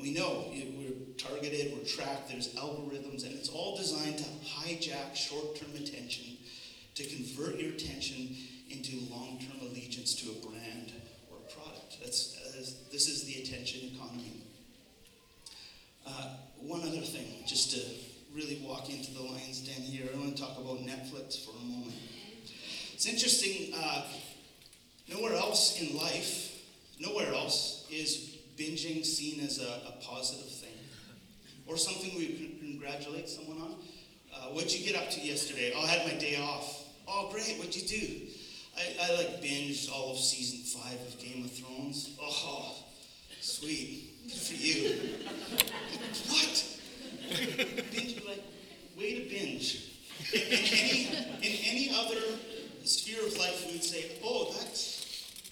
[0.00, 5.56] We know we're targeted, we're tracked, there's algorithms, and it's all designed to hijack short
[5.56, 6.36] term attention,
[6.94, 8.36] to convert your attention
[8.72, 10.92] into long term allegiance to a brand
[11.30, 11.98] or a product.
[12.02, 14.42] That's, uh, this is the attention economy.
[16.06, 17.80] Uh, one other thing, just to
[18.34, 21.64] really walk into the lion's den here, I want to talk about Netflix for a
[21.64, 21.94] moment.
[22.94, 24.04] It's interesting, uh,
[25.08, 26.62] nowhere else in life,
[26.98, 30.70] nowhere else is binging seen as a, a positive thing
[31.66, 33.74] or something we congratulate someone on.
[34.34, 35.72] Uh, what'd you get up to yesterday?
[35.74, 36.84] Oh, I had my day off.
[37.06, 37.58] Oh, great.
[37.58, 38.32] What'd you do?
[38.76, 42.16] I, I like binged all of season five of Game of Thrones.
[42.20, 42.76] Oh,
[43.40, 44.10] sweet.
[44.24, 45.18] Good for you.
[46.28, 46.68] what?
[47.90, 48.42] binge, like,
[48.96, 49.88] way to binge.
[50.32, 51.08] In, any,
[51.42, 52.20] in any other
[52.84, 55.02] sphere of life, we would say, oh, that's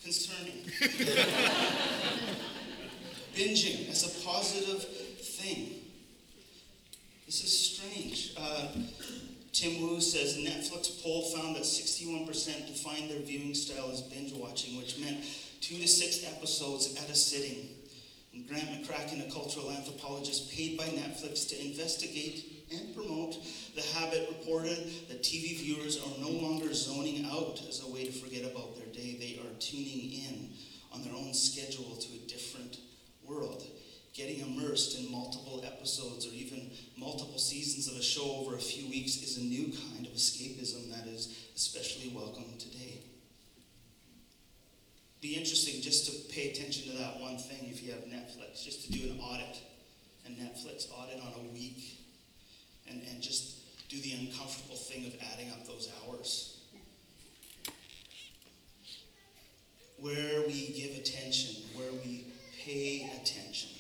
[0.02, 0.64] concerning
[3.34, 5.74] binging as a positive thing.
[7.26, 8.34] This is strange.
[8.36, 8.68] Uh,
[9.52, 14.78] Tim Wu says Netflix poll found that 61% defined their viewing style as binge watching,
[14.78, 15.24] which meant
[15.60, 17.68] two to six episodes at a sitting.
[18.32, 23.36] And Grant McCracken, a cultural anthropologist paid by Netflix to investigate and promote
[23.74, 28.12] the habit, reported that TV viewers are no longer zoning out as a way to
[28.12, 29.16] forget about their day.
[29.18, 30.50] They are tuning in
[30.92, 32.78] on their own schedule to a different
[33.24, 33.64] world.
[34.12, 38.90] Getting immersed in multiple episodes or even multiple seasons of a show over a few
[38.90, 42.98] weeks is a new kind of escapism that is especially welcome today.
[45.20, 48.84] Be interesting just to pay attention to that one thing if you have Netflix, just
[48.86, 49.58] to do an audit,
[50.26, 51.98] a Netflix audit on a week,
[52.88, 56.58] and, and just do the uncomfortable thing of adding up those hours.
[59.98, 62.24] Where we give attention, where we
[62.64, 63.79] pay attention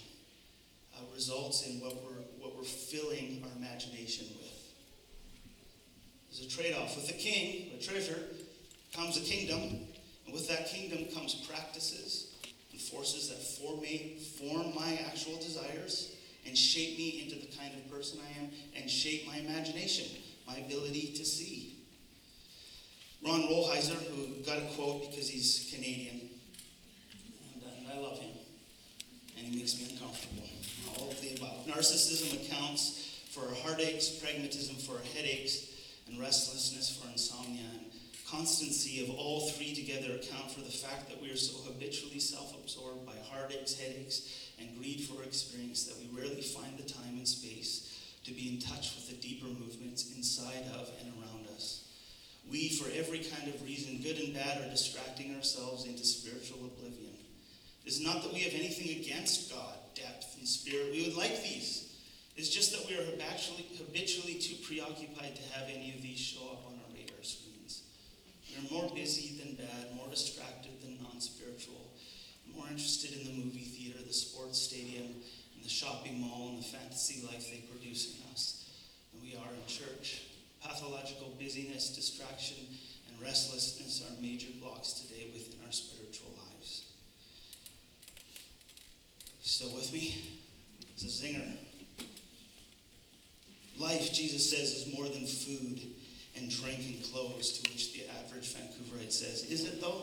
[1.00, 4.50] uh, results in what we're, what we're filling our imagination with.
[6.30, 6.96] There's a trade off.
[6.96, 8.18] With a king, a treasure,
[8.94, 9.86] comes a kingdom,
[10.26, 12.34] and with that kingdom comes practices
[12.72, 17.74] and forces that form, me, form my actual desires and shape me into the kind
[17.74, 20.06] of person I am and shape my imagination,
[20.46, 21.76] my ability to see.
[23.24, 26.30] Ron Rolheiser, who got a quote because he's Canadian,
[27.54, 28.30] and, uh, I love him
[29.40, 30.44] and he makes me uncomfortable.
[30.96, 31.66] All of the above.
[31.66, 35.66] Narcissism accounts for our heartaches, pragmatism for our headaches,
[36.08, 37.62] and restlessness for insomnia.
[37.72, 37.86] And
[38.30, 42.54] constancy of all three together account for the fact that we are so habitually self
[42.62, 47.26] absorbed by heartaches, headaches, and greed for experience that we rarely find the time and
[47.26, 51.86] space to be in touch with the deeper movements inside of and around us.
[52.50, 57.14] We, for every kind of reason, good and bad, are distracting ourselves into spiritual oblivion.
[57.84, 59.74] It is not that we have anything against God,
[60.46, 60.92] spirit.
[60.92, 61.90] We would like these.
[62.36, 66.40] It's just that we are habitually, habitually too preoccupied to have any of these show
[66.52, 67.82] up on our radar screens.
[68.48, 71.92] We are more busy than bad, more distracted than non spiritual,
[72.56, 76.66] more interested in the movie theater, the sports stadium, and the shopping mall, and the
[76.66, 78.70] fantasy life they produce in us
[79.12, 80.22] than we are in church.
[80.62, 82.56] Pathological busyness, distraction,
[83.08, 86.89] and restlessness are major blocks today within our spiritual lives.
[89.60, 90.16] Still with me?
[90.94, 91.46] It's a zinger.
[93.78, 95.82] Life, Jesus says, is more than food
[96.34, 100.00] and drink and clothes, to which the average Vancouverite says, Is it though?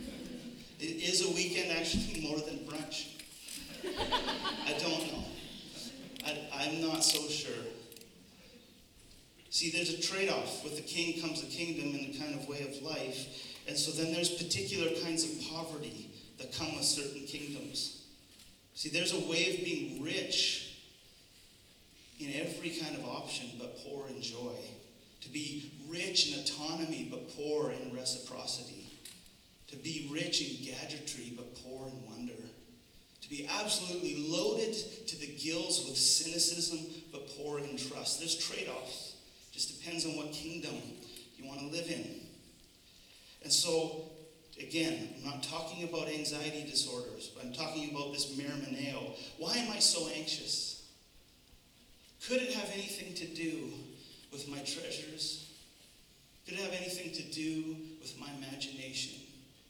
[0.80, 3.08] Is a weekend actually more than brunch?
[3.84, 5.24] I don't know.
[6.24, 7.52] I, am not so sure.
[9.50, 10.64] See, there's a trade off.
[10.64, 13.58] With the king comes the kingdom and the kind of way of life.
[13.68, 16.08] And so then there's particular kinds of poverty
[16.38, 17.98] that come with certain kingdoms.
[18.74, 20.76] See, there's a way of being rich
[22.18, 24.54] in every kind of option but poor in joy.
[25.22, 28.86] To be rich in autonomy but poor in reciprocity.
[29.68, 32.40] To be rich in gadgetry but poor in wonder.
[33.22, 34.74] To be absolutely loaded
[35.06, 36.80] to the gills with cynicism
[37.12, 38.18] but poor in trust.
[38.18, 39.16] There's trade offs.
[39.52, 40.74] Just depends on what kingdom
[41.36, 42.20] you want to live in.
[43.42, 44.11] And so,
[44.62, 49.16] again, I'm not talking about anxiety disorders, but I'm talking about this merimnao.
[49.38, 50.84] Why am I so anxious?
[52.26, 53.70] Could it have anything to do
[54.30, 55.50] with my treasures?
[56.46, 59.20] Could it have anything to do with my imagination,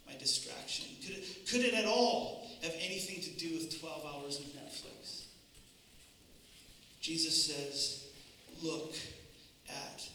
[0.07, 0.87] my distraction?
[1.05, 5.25] Could it, could it at all have anything to do with 12 hours of Netflix?
[7.01, 8.07] Jesus says,
[8.63, 8.95] Look
[9.69, 10.09] at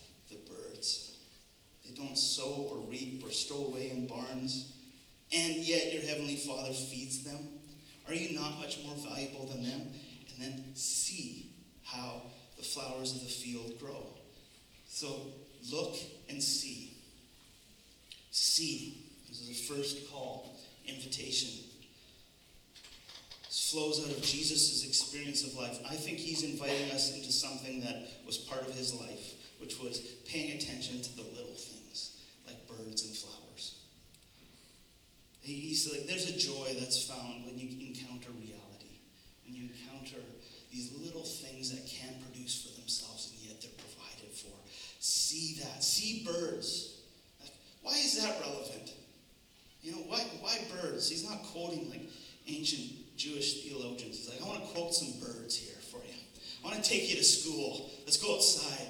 [1.97, 4.73] don't sow or reap or stow away in barns,
[5.33, 7.39] and yet your heavenly Father feeds them.
[8.07, 9.81] Are you not much more valuable than them?
[9.81, 11.51] And then see
[11.83, 12.21] how
[12.57, 14.05] the flowers of the field grow.
[14.88, 15.07] So
[15.71, 15.95] look
[16.29, 16.93] and see.
[18.31, 19.03] See.
[19.27, 20.55] This is the first call,
[20.88, 21.65] invitation.
[23.45, 25.77] This flows out of Jesus' experience of life.
[25.89, 29.99] I think he's inviting us into something that was part of his life, which was
[30.25, 33.75] paying attention to the little things, like birds and flowers.
[35.47, 38.99] He's like, there's a joy that's found when you encounter reality,
[39.45, 40.19] when you encounter
[40.71, 44.51] these little things that can't produce for themselves and yet they're provided for.
[44.99, 45.81] See that.
[45.81, 46.99] See birds.
[47.41, 48.91] Like, why is that relevant?
[49.81, 51.10] You know, why, why birds?
[51.10, 52.10] He's not quoting like
[52.47, 54.17] ancient Jewish theologians.
[54.17, 56.13] He's like, I want to quote some birds here for you.
[56.62, 57.89] I want to take you to school.
[58.05, 58.88] Let's go outside.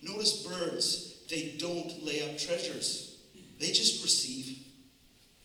[0.00, 1.24] Notice birds.
[1.28, 3.18] They don't lay up treasures.
[3.58, 4.67] They just receive.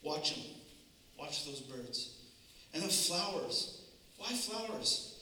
[0.03, 0.43] Watch them.
[1.17, 2.15] Watch those birds.
[2.73, 3.81] And then flowers.
[4.17, 5.13] Why flowers?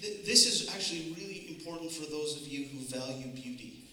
[0.00, 3.84] This is actually really important for those of you who value beauty.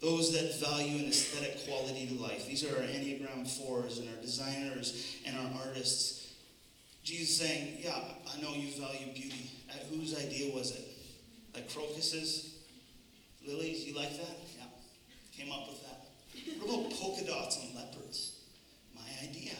[0.00, 2.46] Those that value an aesthetic quality to life.
[2.46, 6.34] These are our Enneagram 4s and our designers and our artists.
[7.02, 9.50] Jesus saying, Yeah, I know you value beauty.
[9.70, 10.86] At whose idea was it?
[11.54, 12.56] Like crocuses?
[13.46, 13.86] Lilies?
[13.86, 14.36] You like that?
[14.58, 14.64] Yeah.
[15.36, 16.60] Came up with that.
[16.60, 18.35] What about polka dots on leopards?
[19.22, 19.52] Idea.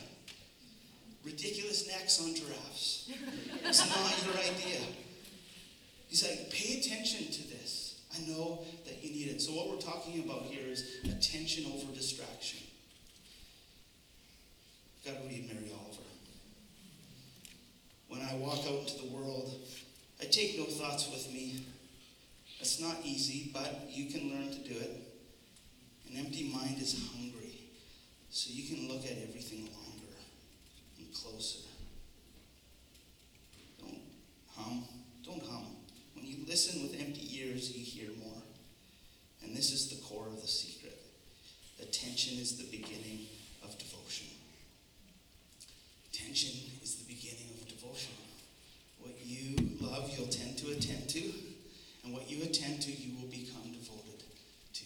[1.25, 3.11] Ridiculous necks on giraffes.
[3.64, 4.81] It's not your idea.
[6.09, 8.01] He's like, pay attention to this.
[8.14, 9.42] I know that you need it.
[9.42, 12.61] So, what we're talking about here is attention over distraction.
[15.05, 16.03] Got to read Mary Oliver.
[18.09, 19.53] When I walk out into the world,
[20.21, 21.61] I take no thoughts with me.
[22.61, 25.03] It's not easy, but you can learn to do it.
[26.11, 27.45] An empty mind is hungry,
[28.37, 30.12] so you can look at everything longer
[30.99, 31.64] and closer.
[33.81, 34.03] Don't
[34.55, 34.85] hum,
[35.25, 35.64] don't hum
[36.14, 38.42] When you listen with empty ears, you hear more.
[39.42, 41.01] And this is the core of the secret.
[41.81, 43.25] Attention is the beginning
[43.65, 44.27] of devotion.
[46.13, 48.13] Attention is the beginning of devotion.
[49.00, 51.23] What you love, you'll tend to attend to,
[52.04, 54.25] and what you attend to, you will become devoted
[54.75, 54.85] to.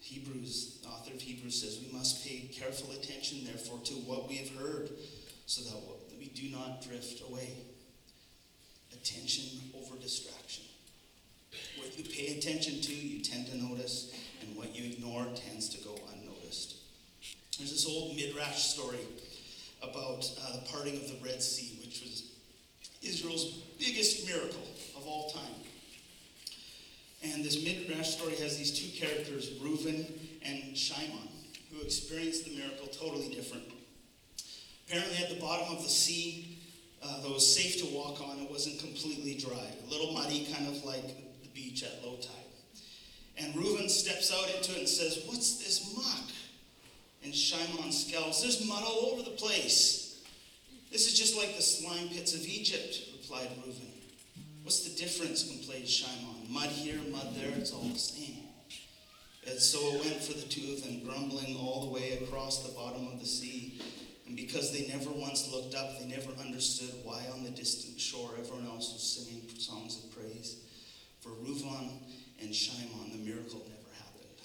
[0.00, 0.88] Hebrews, the
[1.50, 4.90] Hebrews says, We must pay careful attention, therefore, to what we have heard,
[5.46, 5.76] so that
[6.18, 7.50] we do not drift away
[8.92, 10.64] attention over distraction.
[11.76, 15.84] What you pay attention to, you tend to notice, and what you ignore tends to
[15.84, 16.76] go unnoticed.
[17.58, 19.00] There's this old midrash story
[19.82, 22.30] about uh, the parting of the Red Sea, which was
[23.02, 23.46] Israel's
[23.78, 25.54] biggest miracle of all time.
[27.22, 30.06] And this midrash story has these two characters, Reuben
[30.42, 31.28] and Shimon,
[31.72, 33.64] who experienced the miracle totally different.
[34.86, 36.58] Apparently, at the bottom of the sea,
[37.02, 38.38] uh, that was safe to walk on.
[38.40, 41.06] It wasn't completely dry, a little muddy, kind of like
[41.42, 42.34] the beach at low tide.
[43.38, 46.30] And Reuben steps out into it and says, What's this muck?
[47.24, 50.22] And Shimon scowls, There's mud all over the place.
[50.90, 53.86] This is just like the slime pits of Egypt, replied Reuben.
[54.62, 56.46] What's the difference, complained Shimon.
[56.48, 58.29] Mud here, mud there, it's all the same.
[59.48, 62.74] And so it went for the two of them, grumbling all the way across the
[62.74, 63.80] bottom of the sea.
[64.26, 68.30] And because they never once looked up, they never understood why on the distant shore
[68.38, 70.56] everyone else was singing songs of praise.
[71.20, 71.90] For Reuben
[72.40, 74.36] and Shimon, the miracle never happened.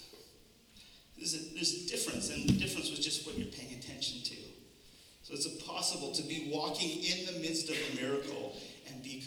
[1.16, 4.36] There's a, there's a difference, and the difference was just what you're paying attention to.
[5.22, 8.56] So it's possible to be walking in the midst of a miracle
[8.88, 9.22] and be.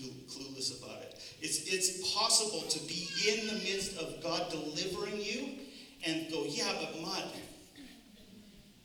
[1.41, 5.59] It's, it's possible to be in the midst of God delivering you
[6.05, 7.23] and go, yeah, but mud.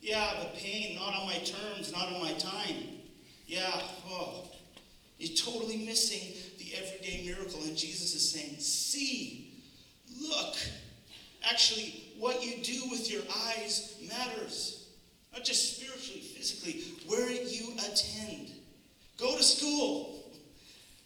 [0.01, 2.77] Yeah, but pain, not on my terms, not on my time.
[3.47, 3.81] Yeah,
[4.11, 4.49] oh.
[5.19, 7.61] You're totally missing the everyday miracle.
[7.63, 9.63] And Jesus is saying, see,
[10.21, 10.57] look.
[11.49, 14.89] Actually, what you do with your eyes matters.
[15.33, 18.53] Not just spiritually, physically, where you attend.
[19.19, 20.24] Go to school.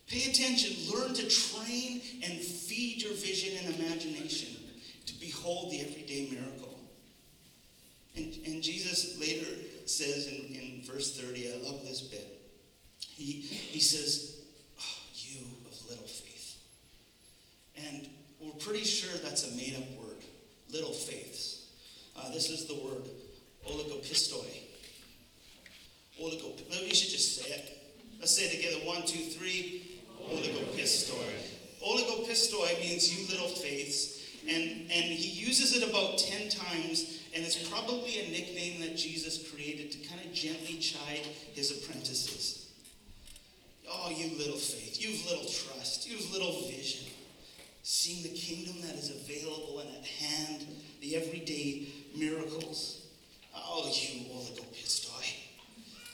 [0.09, 0.75] Pay attention.
[0.93, 4.57] Learn to train and feed your vision and imagination
[5.07, 6.79] to behold the everyday miracle.
[8.17, 9.47] And, and Jesus later
[9.85, 12.27] says in, in verse 30, I love this bit.
[12.99, 14.41] He, he says,
[14.81, 15.41] oh, You
[15.71, 16.57] of little faith.
[17.77, 18.09] And
[18.41, 20.17] we're pretty sure that's a made up word,
[20.73, 21.67] little faiths.
[22.17, 23.09] Uh, this is the word
[23.69, 24.47] oligopistoi.
[26.21, 27.79] Oligo, maybe we should just say it.
[28.19, 28.85] Let's say it together.
[28.85, 29.88] One, two, three.
[30.31, 31.35] Oligopistoi.
[31.83, 34.19] Oligopistoi means you little faiths.
[34.49, 39.51] And, and he uses it about 10 times, and it's probably a nickname that Jesus
[39.51, 42.69] created to kind of gently chide his apprentices.
[43.91, 47.11] Oh, you little faith, you've little trust, you've little vision.
[47.83, 50.67] Seeing the kingdom that is available and at hand,
[51.01, 53.07] the everyday miracles.
[53.55, 55.35] Oh, you oligopistoi.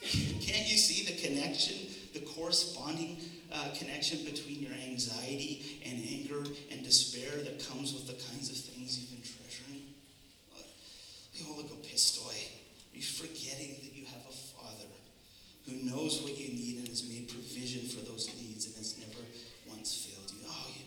[0.41, 1.77] Can't you see the connection,
[2.13, 3.17] the corresponding
[3.55, 8.57] uh, connection between your anxiety and anger and despair that comes with the kinds of
[8.57, 9.95] things you've been treasuring?
[11.43, 12.31] Oligopistoi.
[12.31, 14.87] Are you forgetting that you have a Father
[15.67, 19.23] who knows what you need and has made provision for those needs and has never
[19.67, 20.47] once failed you?
[20.47, 20.85] Oh, you.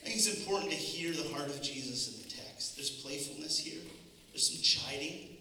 [0.00, 2.76] I think it's important to hear the heart of Jesus in the text.
[2.76, 3.82] There's playfulness here,
[4.32, 5.36] there's some chiding,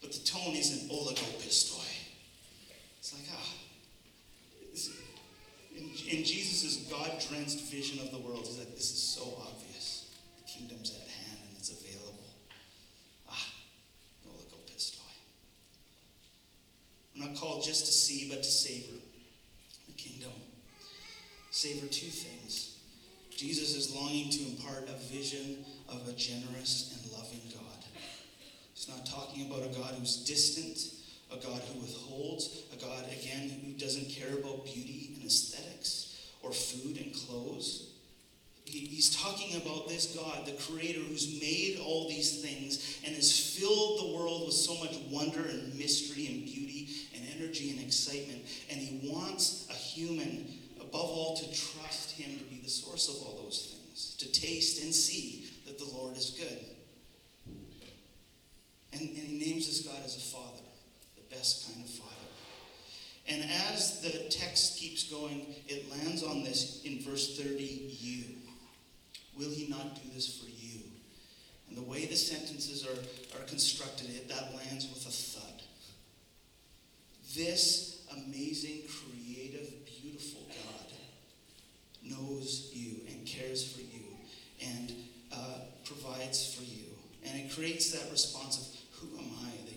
[0.00, 1.84] but the tone isn't oligopistoi.
[2.98, 3.55] It's like, ah.
[5.76, 10.16] In, in Jesus' God drenched vision of the world, he's like, this is so obvious.
[10.38, 12.24] The kingdom's at hand and it's available.
[13.28, 13.46] Ah,
[14.26, 15.00] oligopistoi.
[17.14, 18.96] We're not called just to see, but to savor
[19.86, 20.32] the kingdom.
[21.50, 22.78] Savor two things.
[23.30, 27.84] Jesus is longing to impart a vision of a generous and loving God.
[28.74, 30.78] He's not talking about a God who's distant,
[31.30, 36.52] a God who withholds, a God, again, who doesn't care about beauty and aesthetics or
[36.52, 37.90] food and clothes.
[38.64, 43.56] He, he's talking about this God, the Creator, who's made all these things and has
[43.58, 48.42] filled the world with so much wonder and mystery and beauty and energy and excitement.
[48.70, 50.46] And He wants a human,
[50.80, 54.82] above all, to trust Him to be the source of all those things, to taste
[54.82, 56.64] and see that the Lord is good.
[58.92, 60.65] And, and He names this God as a Father
[61.30, 62.16] best kind of father.
[63.28, 68.24] And as the text keeps going, it lands on this in verse 30 you.
[69.36, 70.80] Will he not do this for you?
[71.68, 75.62] And the way the sentences are, are constructed, it, that lands with a thud.
[77.34, 80.92] This amazing, creative, beautiful God
[82.02, 84.16] knows you and cares for you
[84.62, 84.94] and
[85.32, 86.84] uh, provides for you.
[87.26, 89.76] And it creates that response of, Who am I that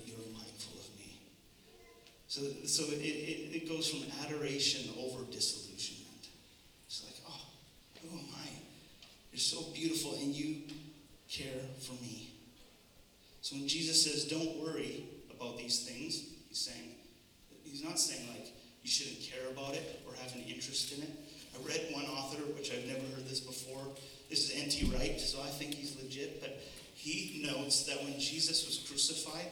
[2.29, 6.29] so, so it, it, it goes from adoration over disillusionment.
[6.85, 7.41] It's like, oh,
[8.03, 8.47] who am I?
[9.33, 10.61] You're so beautiful and you
[11.27, 12.29] care for me.
[13.41, 16.91] So when Jesus says, don't worry about these things, he's saying,
[17.63, 18.53] he's not saying like
[18.83, 21.09] you shouldn't care about it or have an interest in it.
[21.55, 23.81] I read one author, which I've never heard this before.
[24.29, 24.95] This is N.T.
[24.95, 26.61] Wright, so I think he's legit, but
[26.93, 29.47] he notes that when Jesus was crucified,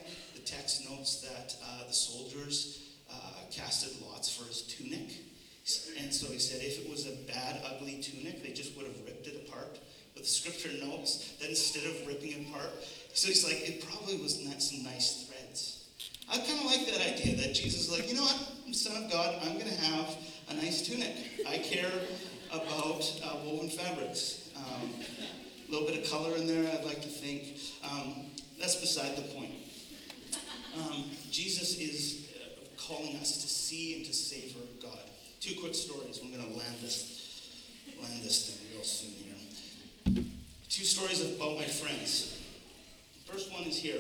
[0.48, 3.16] text notes that uh, the soldiers uh,
[3.52, 5.12] casted lots for his tunic.
[6.00, 8.95] And so he said if it was a bad, ugly tunic, they just would have
[9.06, 9.80] ripped it apart.
[10.14, 12.72] But the scripture notes that instead of ripping it apart,
[13.14, 15.86] so he's like, it probably was not some nice threads.
[16.32, 19.04] I kind of like that idea that Jesus is like, you know what, I'm Son
[19.04, 20.16] of God, I'm going to have
[20.50, 21.14] a nice tunic.
[21.48, 21.91] I care
[22.52, 24.50] about uh, woven fabrics.
[24.56, 24.89] Um,
[25.68, 27.58] a little bit of color in there, I'd like to think.
[27.84, 28.28] Um,
[28.60, 29.52] that's beside the point.
[30.78, 34.99] Um, Jesus is uh, calling us to see and to savor God.
[35.39, 36.19] Two quick stories.
[36.23, 37.51] I'm going to land this,
[38.01, 40.23] land this thing real soon here.
[40.69, 42.41] Two stories about my friends.
[43.25, 43.99] First one is here.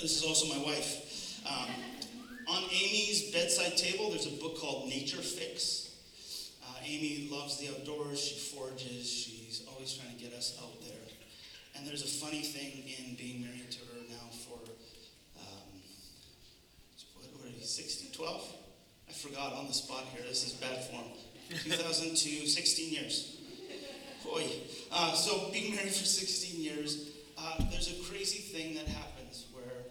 [0.00, 1.40] This is also my wife.
[1.46, 1.70] Um,
[2.48, 5.90] on Amy's bedside table, there's a book called Nature Fix.
[6.64, 8.20] Uh, Amy loves the outdoors.
[8.20, 9.10] She forages.
[9.10, 10.98] She's always trying to get us out there.
[11.76, 14.58] And there's a funny thing in being married to her now for,
[15.38, 15.80] um,
[17.16, 17.64] what, what are you,
[18.22, 18.42] 60, 12?
[19.08, 20.22] I forgot on the spot here.
[20.26, 21.04] This is bad form.
[21.50, 23.40] 2002, 16 years.
[24.24, 24.44] Boy.
[24.92, 29.82] Uh, so being married for 16 years, uh, there's a crazy thing that happens where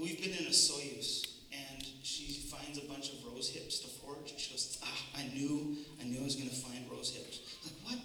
[0.00, 4.34] we've been in a Soyuz and she finds a bunch of rose hips to forge.
[4.36, 7.40] She goes, ah, I knew, I knew I was going to find rose hips.
[7.64, 7.98] Like, what?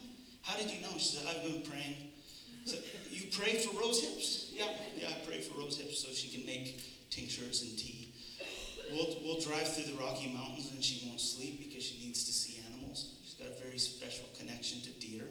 [0.44, 0.94] How did you know?
[0.98, 1.96] She said, I've been praying.
[3.10, 4.52] You pray for rose hips?
[4.54, 7.97] Yeah, yeah, I pray for rose hips so she can make tinctures and tea.
[8.92, 12.32] We'll, we'll drive through the Rocky Mountains and she won't sleep because she needs to
[12.32, 13.16] see animals.
[13.24, 15.26] She's got a very special connection to deer.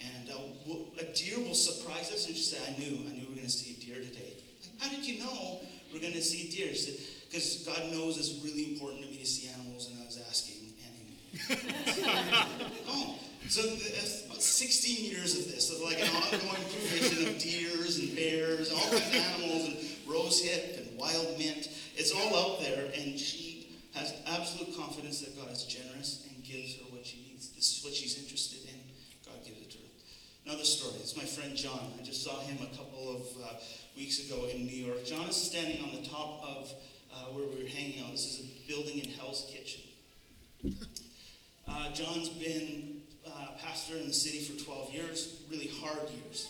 [0.00, 0.34] And uh,
[0.66, 3.40] we'll, a deer will surprise us, and she said, I knew, I knew we were
[3.40, 4.36] going to see a deer today.
[4.60, 5.60] Like, how did you know
[5.92, 6.68] we're going to see deer?
[6.68, 10.54] Because God knows it's really important to me to see animals, and I was asking.
[10.84, 10.96] And
[12.88, 13.18] oh,
[13.48, 18.72] so about 16 years of this, of like an ongoing provision of deers and bears,
[18.72, 19.76] all kinds of animals, and
[20.08, 21.68] rosehip and wild mint.
[21.96, 26.76] It's all out there, and she has absolute confidence that God is generous and gives
[26.76, 27.50] her what she needs.
[27.50, 28.80] This is what she's interested in.
[29.24, 29.90] God gives it to her.
[30.46, 30.94] Another story.
[31.00, 31.92] It's my friend John.
[31.98, 33.54] I just saw him a couple of uh,
[33.96, 35.04] weeks ago in New York.
[35.04, 36.72] John is standing on the top of
[37.12, 38.12] uh, where we were hanging out.
[38.12, 39.82] This is a building in Hell's Kitchen.
[41.68, 46.48] Uh, John's been uh, pastor in the city for 12 years, really hard years.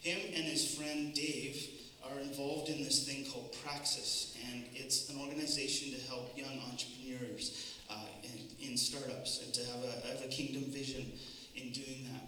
[0.00, 1.66] Him and his friend Dave
[2.10, 7.78] are involved in this thing called Praxis, and it's an organization to help young entrepreneurs
[7.90, 11.12] uh, in, in, startups and to have a, have a kingdom vision
[11.56, 12.24] in doing that.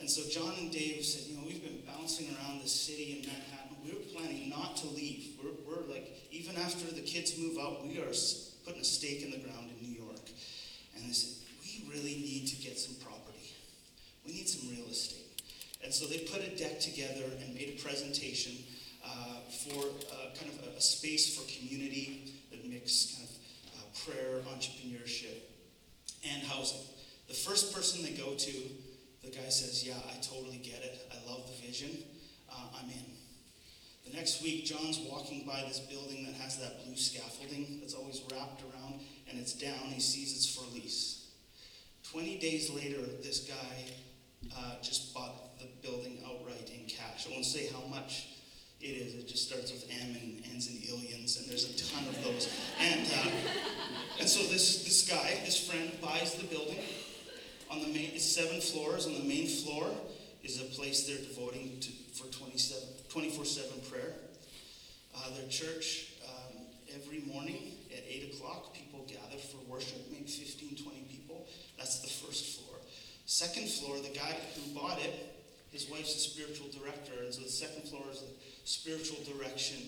[0.00, 3.28] And so John and Dave said, you know, we've been bouncing around the city in
[3.28, 3.76] Manhattan.
[3.84, 5.36] We were planning not to leave.
[5.42, 8.12] We're, we're like, even after the kids move out, we are
[8.64, 10.24] putting a stake in the ground in New York.
[10.96, 13.52] And they said, we really need to get some property.
[14.26, 15.26] We need some real estate.
[15.82, 18.52] And so they put a deck together and made a presentation
[19.20, 23.36] uh, for uh, kind of a, a, space for community that mixed kind of
[23.76, 25.44] uh, prayer, entrepreneurship,
[26.24, 26.80] and housing.
[27.28, 28.52] The first person they go to,
[29.22, 31.10] the guy says, Yeah, I totally get it.
[31.12, 31.90] I love the vision.
[32.50, 33.04] Uh, I'm in.
[34.06, 38.22] The next week, John's walking by this building that has that blue scaffolding that's always
[38.32, 39.78] wrapped around, and it's down.
[39.86, 41.28] He sees it's for lease.
[42.10, 43.92] 20 days later, this guy
[44.56, 47.28] uh, just bought the building outright in cash.
[47.28, 48.29] I won't say how much
[48.80, 49.14] it is.
[49.14, 52.48] It just starts with M and ends in illions, and there's a ton of those.
[52.80, 53.30] And, uh,
[54.18, 56.78] and so this, this guy, this friend, buys the building.
[57.70, 59.06] On the main, it's seven floors.
[59.06, 59.86] On the main floor
[60.42, 64.14] is a place they're devoting to, for 24-7 prayer.
[65.14, 66.64] Uh, their church, um,
[66.94, 71.46] every morning at 8 o'clock, people gather for worship, maybe 15, 20 people.
[71.76, 72.78] That's the first floor.
[73.26, 75.36] Second floor, the guy who bought it,
[75.70, 78.26] his wife's a spiritual director, and so the second floor is the
[78.70, 79.82] spiritual direction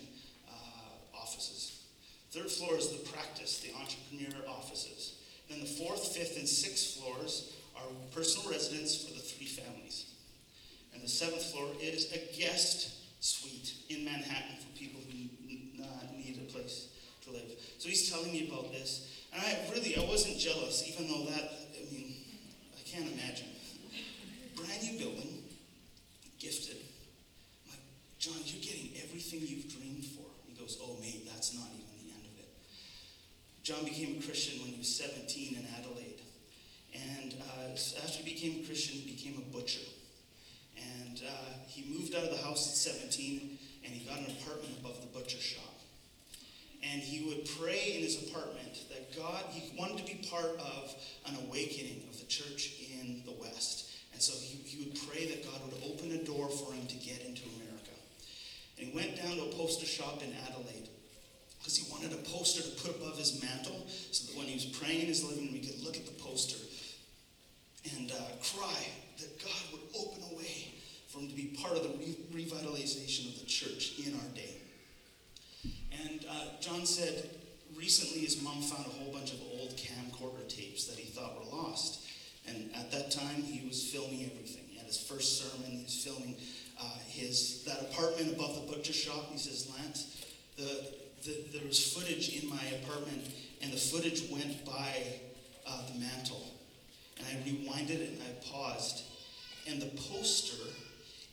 [0.50, 1.84] uh, offices.
[2.32, 5.14] Third floor is the Praxis, the entrepreneur offices.
[5.48, 10.06] Then the fourth, fifth, and sixth floors are personal residence for the three families.
[10.94, 16.52] And the seventh floor is a guest suite in Manhattan for people who need a
[16.52, 16.88] place
[17.24, 17.52] to live.
[17.78, 19.22] So he's telling me about this.
[19.32, 22.14] And I really, I wasn't jealous, even though that, I mean,
[22.74, 23.46] I can't imagine.
[24.56, 25.38] Brand new building,
[26.40, 26.81] gifted.
[28.22, 30.22] John, you're getting everything you've dreamed for.
[30.46, 32.46] He goes, oh, mate, that's not even the end of it.
[33.66, 36.22] John became a Christian when he was 17 in Adelaide.
[36.94, 39.82] And uh, after he became a Christian, he became a butcher.
[40.78, 44.70] And uh, he moved out of the house at 17 and he got an apartment
[44.78, 45.74] above the butcher shop.
[46.78, 50.94] And he would pray in his apartment that God, he wanted to be part of
[51.26, 53.90] an awakening of the church in the West.
[54.12, 56.96] And so he, he would pray that God would open a door for him to
[57.02, 57.71] get into America.
[58.82, 60.88] And he went down to a poster shop in Adelaide
[61.58, 64.64] because he wanted a poster to put above his mantle so that when he was
[64.64, 66.58] praying in his living room, he could look at the poster
[67.94, 68.74] and uh, cry
[69.18, 70.74] that God would open a way
[71.06, 74.56] for him to be part of the re- revitalization of the church in our day.
[76.02, 77.30] And uh, John said
[77.76, 81.56] recently his mom found a whole bunch of old camcorder tapes that he thought were
[81.56, 82.08] lost.
[82.48, 84.64] And at that time, he was filming everything.
[84.70, 86.34] He had his first sermon, he was filming
[87.92, 89.28] apartment above the butcher shop.
[89.30, 90.24] He says, Lance,
[90.56, 90.86] the,
[91.24, 93.28] the, there was footage in my apartment,
[93.62, 95.04] and the footage went by
[95.66, 96.42] uh, the mantle.
[97.18, 99.04] And I rewinded it and I paused.
[99.68, 100.64] And the poster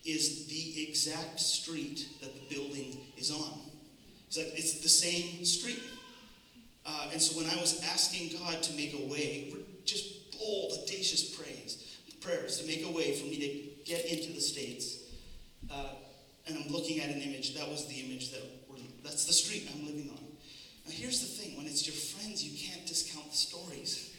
[0.05, 3.59] is the exact street that the building is on.
[4.27, 5.81] It's like it's the same street.
[6.85, 9.53] Uh, and so when I was asking God to make a way,
[9.85, 14.41] just bold, audacious praise, prayers to make a way for me to get into the
[14.41, 14.98] States,
[15.71, 15.89] uh,
[16.47, 18.41] and I'm looking at an image, that was the image that
[19.03, 20.23] that's the street I'm living on.
[20.85, 24.15] Now here's the thing, when it's your friends, you can't discount the stories.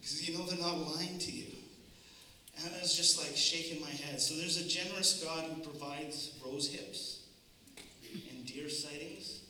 [0.00, 1.46] Because you know they're not lying to you.
[2.64, 4.20] And I was just like shaking my head.
[4.20, 7.20] So there's a generous God who provides rose hips
[8.30, 9.40] and deer sightings.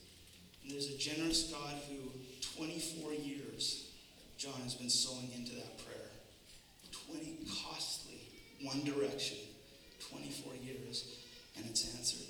[0.63, 2.11] And there's a generous God who,
[2.57, 3.91] 24 years,
[4.37, 6.11] John has been sowing into that prayer.
[7.13, 8.21] 20 costly,
[8.63, 9.39] one direction,
[10.11, 11.18] 24 years,
[11.59, 12.27] and it's answered.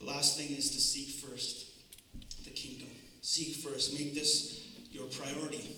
[0.00, 1.66] The last thing is to seek first
[2.44, 2.88] the kingdom.
[3.22, 3.98] Seek first.
[3.98, 5.76] Make this your priority.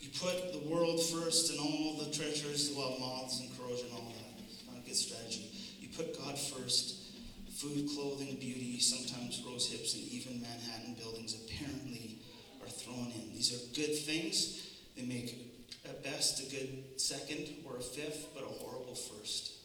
[0.00, 4.12] You put the world first and all the treasures, well, moths and corrosion, and all
[4.12, 4.42] that.
[4.44, 5.50] It's not a good strategy.
[5.80, 6.96] You put God first.
[7.54, 12.16] Food, clothing, beauty, sometimes rose hips, and even Manhattan buildings apparently
[12.62, 13.34] are thrown in.
[13.34, 14.66] These are good things.
[14.96, 15.36] They make,
[15.84, 19.59] at best, a good second or a fifth, but a horrible first.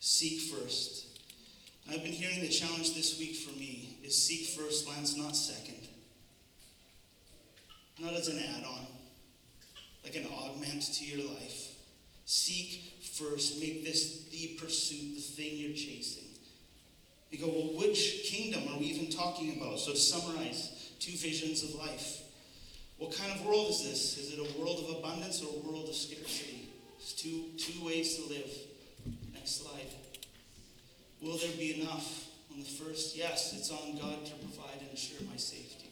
[0.00, 1.06] Seek first.
[1.90, 5.88] I've been hearing the challenge this week for me is seek first, Lance, not second.
[7.98, 8.86] Not as an add on
[10.04, 11.74] like an augment to your life.
[12.24, 16.24] Seek first, make this the pursuit, the thing you're chasing.
[17.30, 19.78] You go, well, which kingdom are we even talking about?
[19.78, 22.22] So summarize, two visions of life.
[22.96, 24.18] What kind of world is this?
[24.18, 26.68] Is it a world of abundance or a world of scarcity?
[26.98, 28.50] It's two, two ways to live.
[29.48, 29.88] Next slide.
[31.22, 32.28] Will there be enough?
[32.52, 35.88] On the first, yes, it's on God to provide and ensure my safety.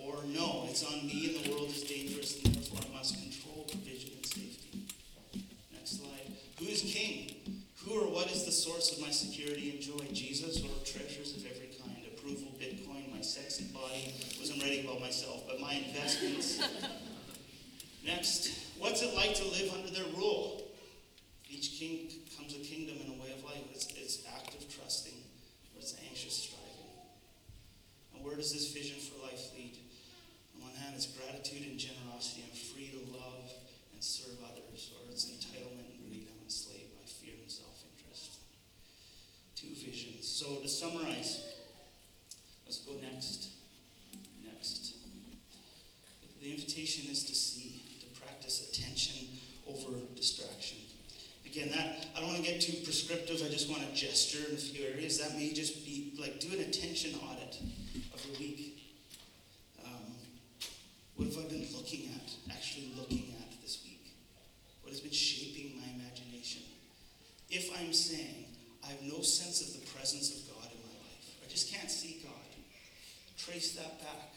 [0.00, 3.68] Or no, it's on me and the world is dangerous and therefore I must control
[3.68, 4.80] provision and safety.
[5.74, 6.32] Next slide.
[6.58, 7.36] Who is king?
[7.84, 10.08] Who or what is the source of my security and joy?
[10.14, 12.00] Jesus or treasures of every kind?
[12.16, 14.14] Approval, Bitcoin, my sexy body.
[14.40, 16.64] Wasn't writing about myself, but my investments.
[18.06, 20.62] Next, what's it like to live under their rule?
[21.48, 22.08] Each king
[22.46, 23.66] comes a kingdom and a way of life.
[23.74, 25.18] It's, it's active trusting,
[25.74, 26.94] or it's anxious striving.
[28.14, 29.74] And where does this vision for life lead?
[30.54, 32.46] On one hand, it's gratitude and generosity.
[32.46, 33.50] I'm free to love
[33.92, 36.28] and serve others, or it's entitlement and greed.
[36.30, 38.38] I'm enslaved by fear and self interest.
[39.56, 40.28] Two visions.
[40.28, 41.42] So to summarize,
[42.64, 43.48] let's go next.
[44.46, 44.94] Next.
[46.40, 49.26] The invitation is to see, to practice attention
[49.66, 50.78] over distraction.
[51.56, 52.50] Again, that I don't want to
[53.06, 53.46] prescriptive.
[53.46, 55.18] I just want to gesture in a few areas.
[55.18, 57.58] That may just be like do an attention audit
[58.12, 58.82] of your week.
[59.84, 60.14] Um,
[61.16, 62.54] what have I been looking at?
[62.54, 64.10] Actually, looking at this week.
[64.82, 66.62] What has been shaping my imagination?
[67.50, 68.46] If I'm saying
[68.84, 71.90] I have no sense of the presence of God in my life, I just can't
[71.90, 72.32] see God.
[73.38, 74.34] Trace that back.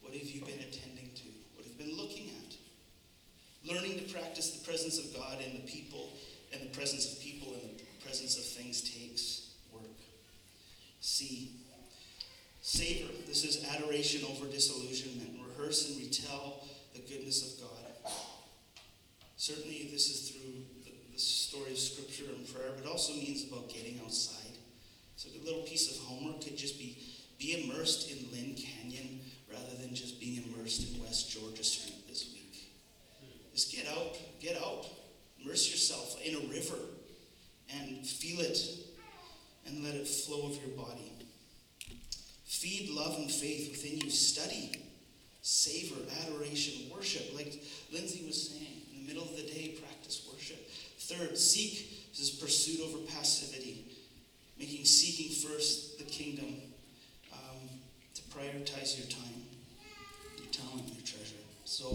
[0.00, 1.28] What have you been attending to?
[1.54, 2.56] What have you been looking at?
[3.66, 6.12] Learning to practice the presence of God in the people
[6.52, 7.75] and the presence of people in the
[8.06, 9.82] presence of things takes work.
[11.00, 11.50] See.
[12.62, 13.12] Savor.
[13.28, 15.38] This is adoration over disillusionment.
[15.46, 18.12] Rehearse and retell the goodness of God.
[19.36, 23.68] Certainly, this is through the, the story of Scripture and prayer, but also means about
[23.68, 24.58] getting outside.
[25.14, 26.98] So, a little piece of homework could just be
[27.38, 32.32] be immersed in Lynn Canyon rather than just being immersed in West Georgia Street this
[32.32, 32.72] week.
[33.54, 34.86] Just get out, get out,
[35.40, 36.78] immerse yourself in a river
[37.74, 38.58] and feel it
[39.66, 41.12] and let it flow of your body.
[42.44, 44.10] Feed love and faith within you.
[44.10, 44.72] Study,
[45.42, 47.34] savor, adoration, worship.
[47.34, 47.62] Like
[47.92, 50.68] Lindsay was saying, in the middle of the day, practice worship.
[50.98, 52.10] Third, seek.
[52.10, 53.84] This is pursuit over passivity,
[54.58, 56.54] making seeking first the kingdom
[57.32, 57.68] um,
[58.14, 59.44] to prioritize your time,
[60.38, 61.36] your talent, your treasure.
[61.64, 61.92] So,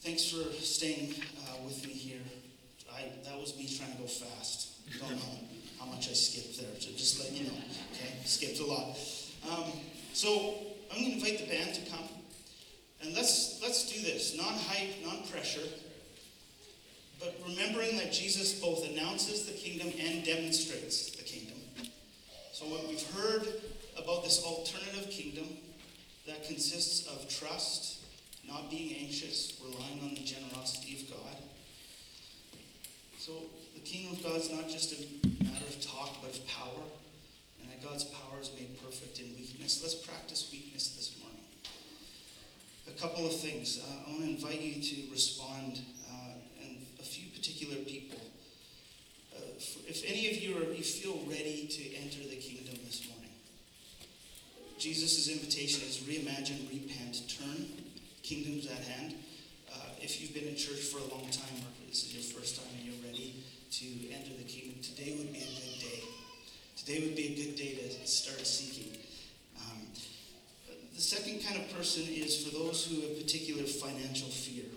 [0.00, 1.14] thanks for staying
[1.46, 2.20] uh, with me here.
[2.96, 4.70] I, that was me trying to go fast.
[5.00, 5.38] Don't know
[5.78, 7.58] how much I skipped there, so just let you know.
[7.92, 8.96] Okay, skipped a lot.
[9.50, 9.72] Um,
[10.12, 10.54] so
[10.92, 12.08] I'm going to invite the band to come,
[13.02, 14.36] and let's let's do this.
[14.36, 15.68] Non-hype, non-pressure,
[17.18, 21.58] but remembering that Jesus both announces the kingdom and demonstrates the kingdom.
[22.52, 23.46] So what we've heard
[23.96, 25.46] about this alternative kingdom
[26.26, 28.00] that consists of trust,
[28.46, 31.36] not being anxious, relying on the generosity of God.
[33.24, 33.32] So
[33.72, 35.00] the kingdom of God is not just a
[35.42, 36.84] matter of talk, but of power.
[37.58, 39.80] And that God's power is made perfect in weakness.
[39.80, 41.40] Let's practice weakness this morning.
[42.86, 43.80] A couple of things.
[43.80, 48.20] Uh, I want to invite you to respond, uh, and a few particular people.
[49.34, 49.56] Uh,
[49.88, 53.32] if any of you are, you feel ready to enter the kingdom this morning,
[54.76, 57.72] Jesus' invitation is reimagine, repent, turn.
[58.22, 59.14] Kingdom's at hand.
[60.04, 62.68] If you've been in church for a long time, or this is your first time
[62.76, 63.40] and you're ready
[63.80, 66.00] to enter the kingdom, today would be a good day.
[66.76, 69.00] Today would be a good day to start seeking.
[69.56, 69.88] Um,
[70.94, 74.68] the second kind of person is for those who have particular financial fear.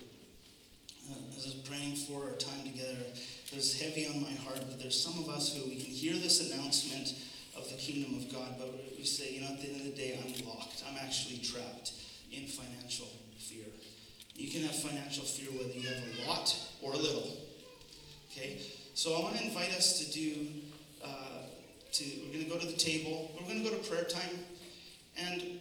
[1.12, 4.64] Uh, as I was praying for our time together, it was heavy on my heart,
[4.64, 7.20] but there's some of us who we can hear this announcement
[7.58, 9.98] of the kingdom of God, but we say, you know, at the end of the
[10.00, 10.88] day, I'm locked.
[10.88, 11.92] I'm actually trapped
[12.32, 13.68] in financial fear.
[14.38, 17.38] You can have financial fear whether you have a lot or a little.
[18.32, 18.62] Okay?
[18.94, 20.48] So I want to invite us to do,
[21.04, 21.42] uh,
[21.92, 23.32] to, we're going to go to the table.
[23.36, 24.40] We're going to go to prayer time.
[25.18, 25.60] And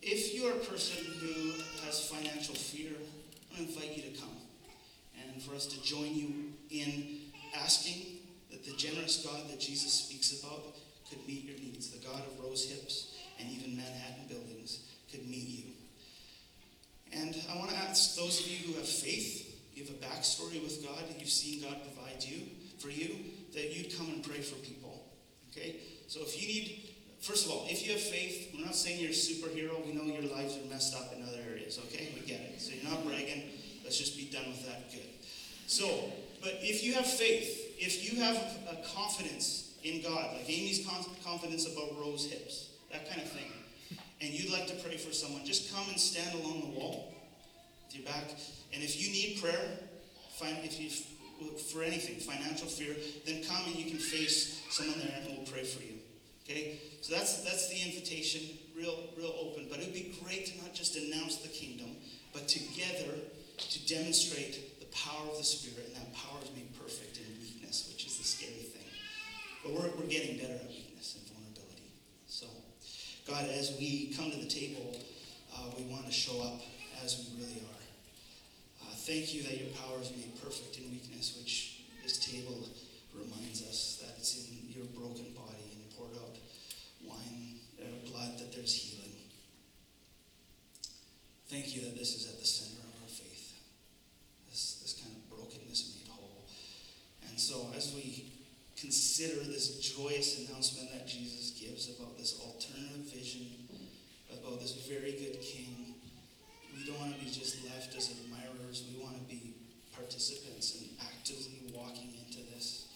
[0.00, 1.52] if you're a person who
[1.84, 2.92] has financial fear,
[3.56, 4.36] I invite you to come
[5.34, 7.30] and for us to join you in
[7.62, 8.18] asking
[8.50, 10.76] that the generous God that Jesus speaks about
[11.08, 11.90] could meet your needs.
[11.90, 15.63] The God of rose hips and even Manhattan buildings could meet you.
[17.24, 20.62] And I want to ask those of you who have faith, you have a backstory
[20.62, 22.42] with God, and you've seen God provide you
[22.78, 23.16] for you,
[23.54, 25.08] that you'd come and pray for people.
[25.50, 25.76] Okay?
[26.06, 26.90] So if you need,
[27.22, 29.84] first of all, if you have faith, we're not saying you're a superhero.
[29.86, 31.80] We know your lives are messed up in other areas.
[31.86, 32.10] Okay?
[32.14, 32.60] We get it.
[32.60, 33.44] So you're not bragging.
[33.84, 34.92] Let's just be done with that.
[34.92, 35.08] Good.
[35.66, 35.88] So,
[36.42, 38.36] but if you have faith, if you have
[38.68, 40.86] a confidence in God, like Amy's
[41.24, 43.50] confidence about Rose hips, that kind of thing,
[44.20, 47.13] and you'd like to pray for someone, just come and stand along the wall
[48.02, 48.30] back.
[48.72, 49.78] And if you need prayer,
[50.38, 50.90] find if you
[51.72, 52.94] for anything, financial fear,
[53.26, 55.98] then come and you can face someone there and we'll pray for you.
[56.44, 56.78] Okay?
[57.00, 58.42] So that's that's the invitation,
[58.76, 59.66] real, real open.
[59.68, 61.96] But it would be great to not just announce the kingdom,
[62.32, 63.18] but together
[63.58, 67.90] to demonstrate the power of the Spirit, and that power is made perfect in weakness,
[67.92, 68.88] which is the scary thing.
[69.62, 71.90] But we're, we're getting better at weakness and vulnerability.
[72.26, 72.46] So,
[73.26, 74.96] God, as we come to the table,
[75.54, 76.60] uh, we want to show up
[77.04, 77.73] as we really are.
[79.04, 82.56] Thank you that your power is made perfect in weakness, which this table
[83.12, 86.32] reminds us that it's in your broken body and poured out
[87.04, 89.12] wine, uh, blood, that there's healing.
[91.48, 93.60] Thank you that this is at the center of our faith,
[94.48, 96.48] this, this kind of brokenness made whole.
[97.28, 98.32] And so as we
[98.74, 103.68] consider this joyous announcement that Jesus gives about this alternative vision,
[104.32, 105.93] about this very good king,
[106.74, 108.84] we don't want to be just left as admirers.
[108.90, 109.54] We want to be
[109.94, 112.88] participants and actively walking into this.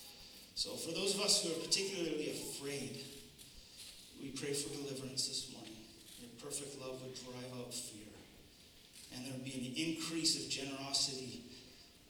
[0.55, 2.99] So, for those of us who are particularly afraid,
[4.21, 5.79] we pray for deliverance this morning.
[6.19, 8.11] Your perfect love would drive out fear.
[9.15, 11.43] And there would be an increase of generosity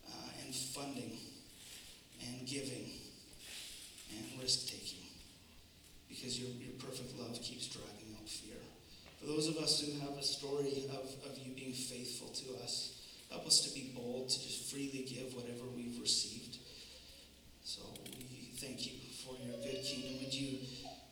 [0.09, 1.12] uh, and funding
[2.25, 2.91] and giving
[4.16, 5.05] and risk taking
[6.09, 7.98] because your, your perfect love keeps driving
[9.29, 12.97] those of us who have a story of, of you being faithful to us,
[13.31, 16.57] help us to be bold, to just freely give whatever we've received.
[17.62, 17.83] So
[18.16, 20.24] we thank you for your good kingdom.
[20.24, 20.61] Would you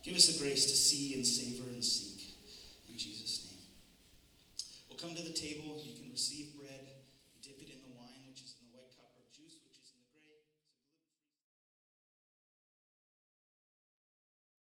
[0.03, 2.35] give us the grace to see and savor and seek?
[2.89, 3.61] In Jesus' name.
[4.89, 5.77] We'll come to the table.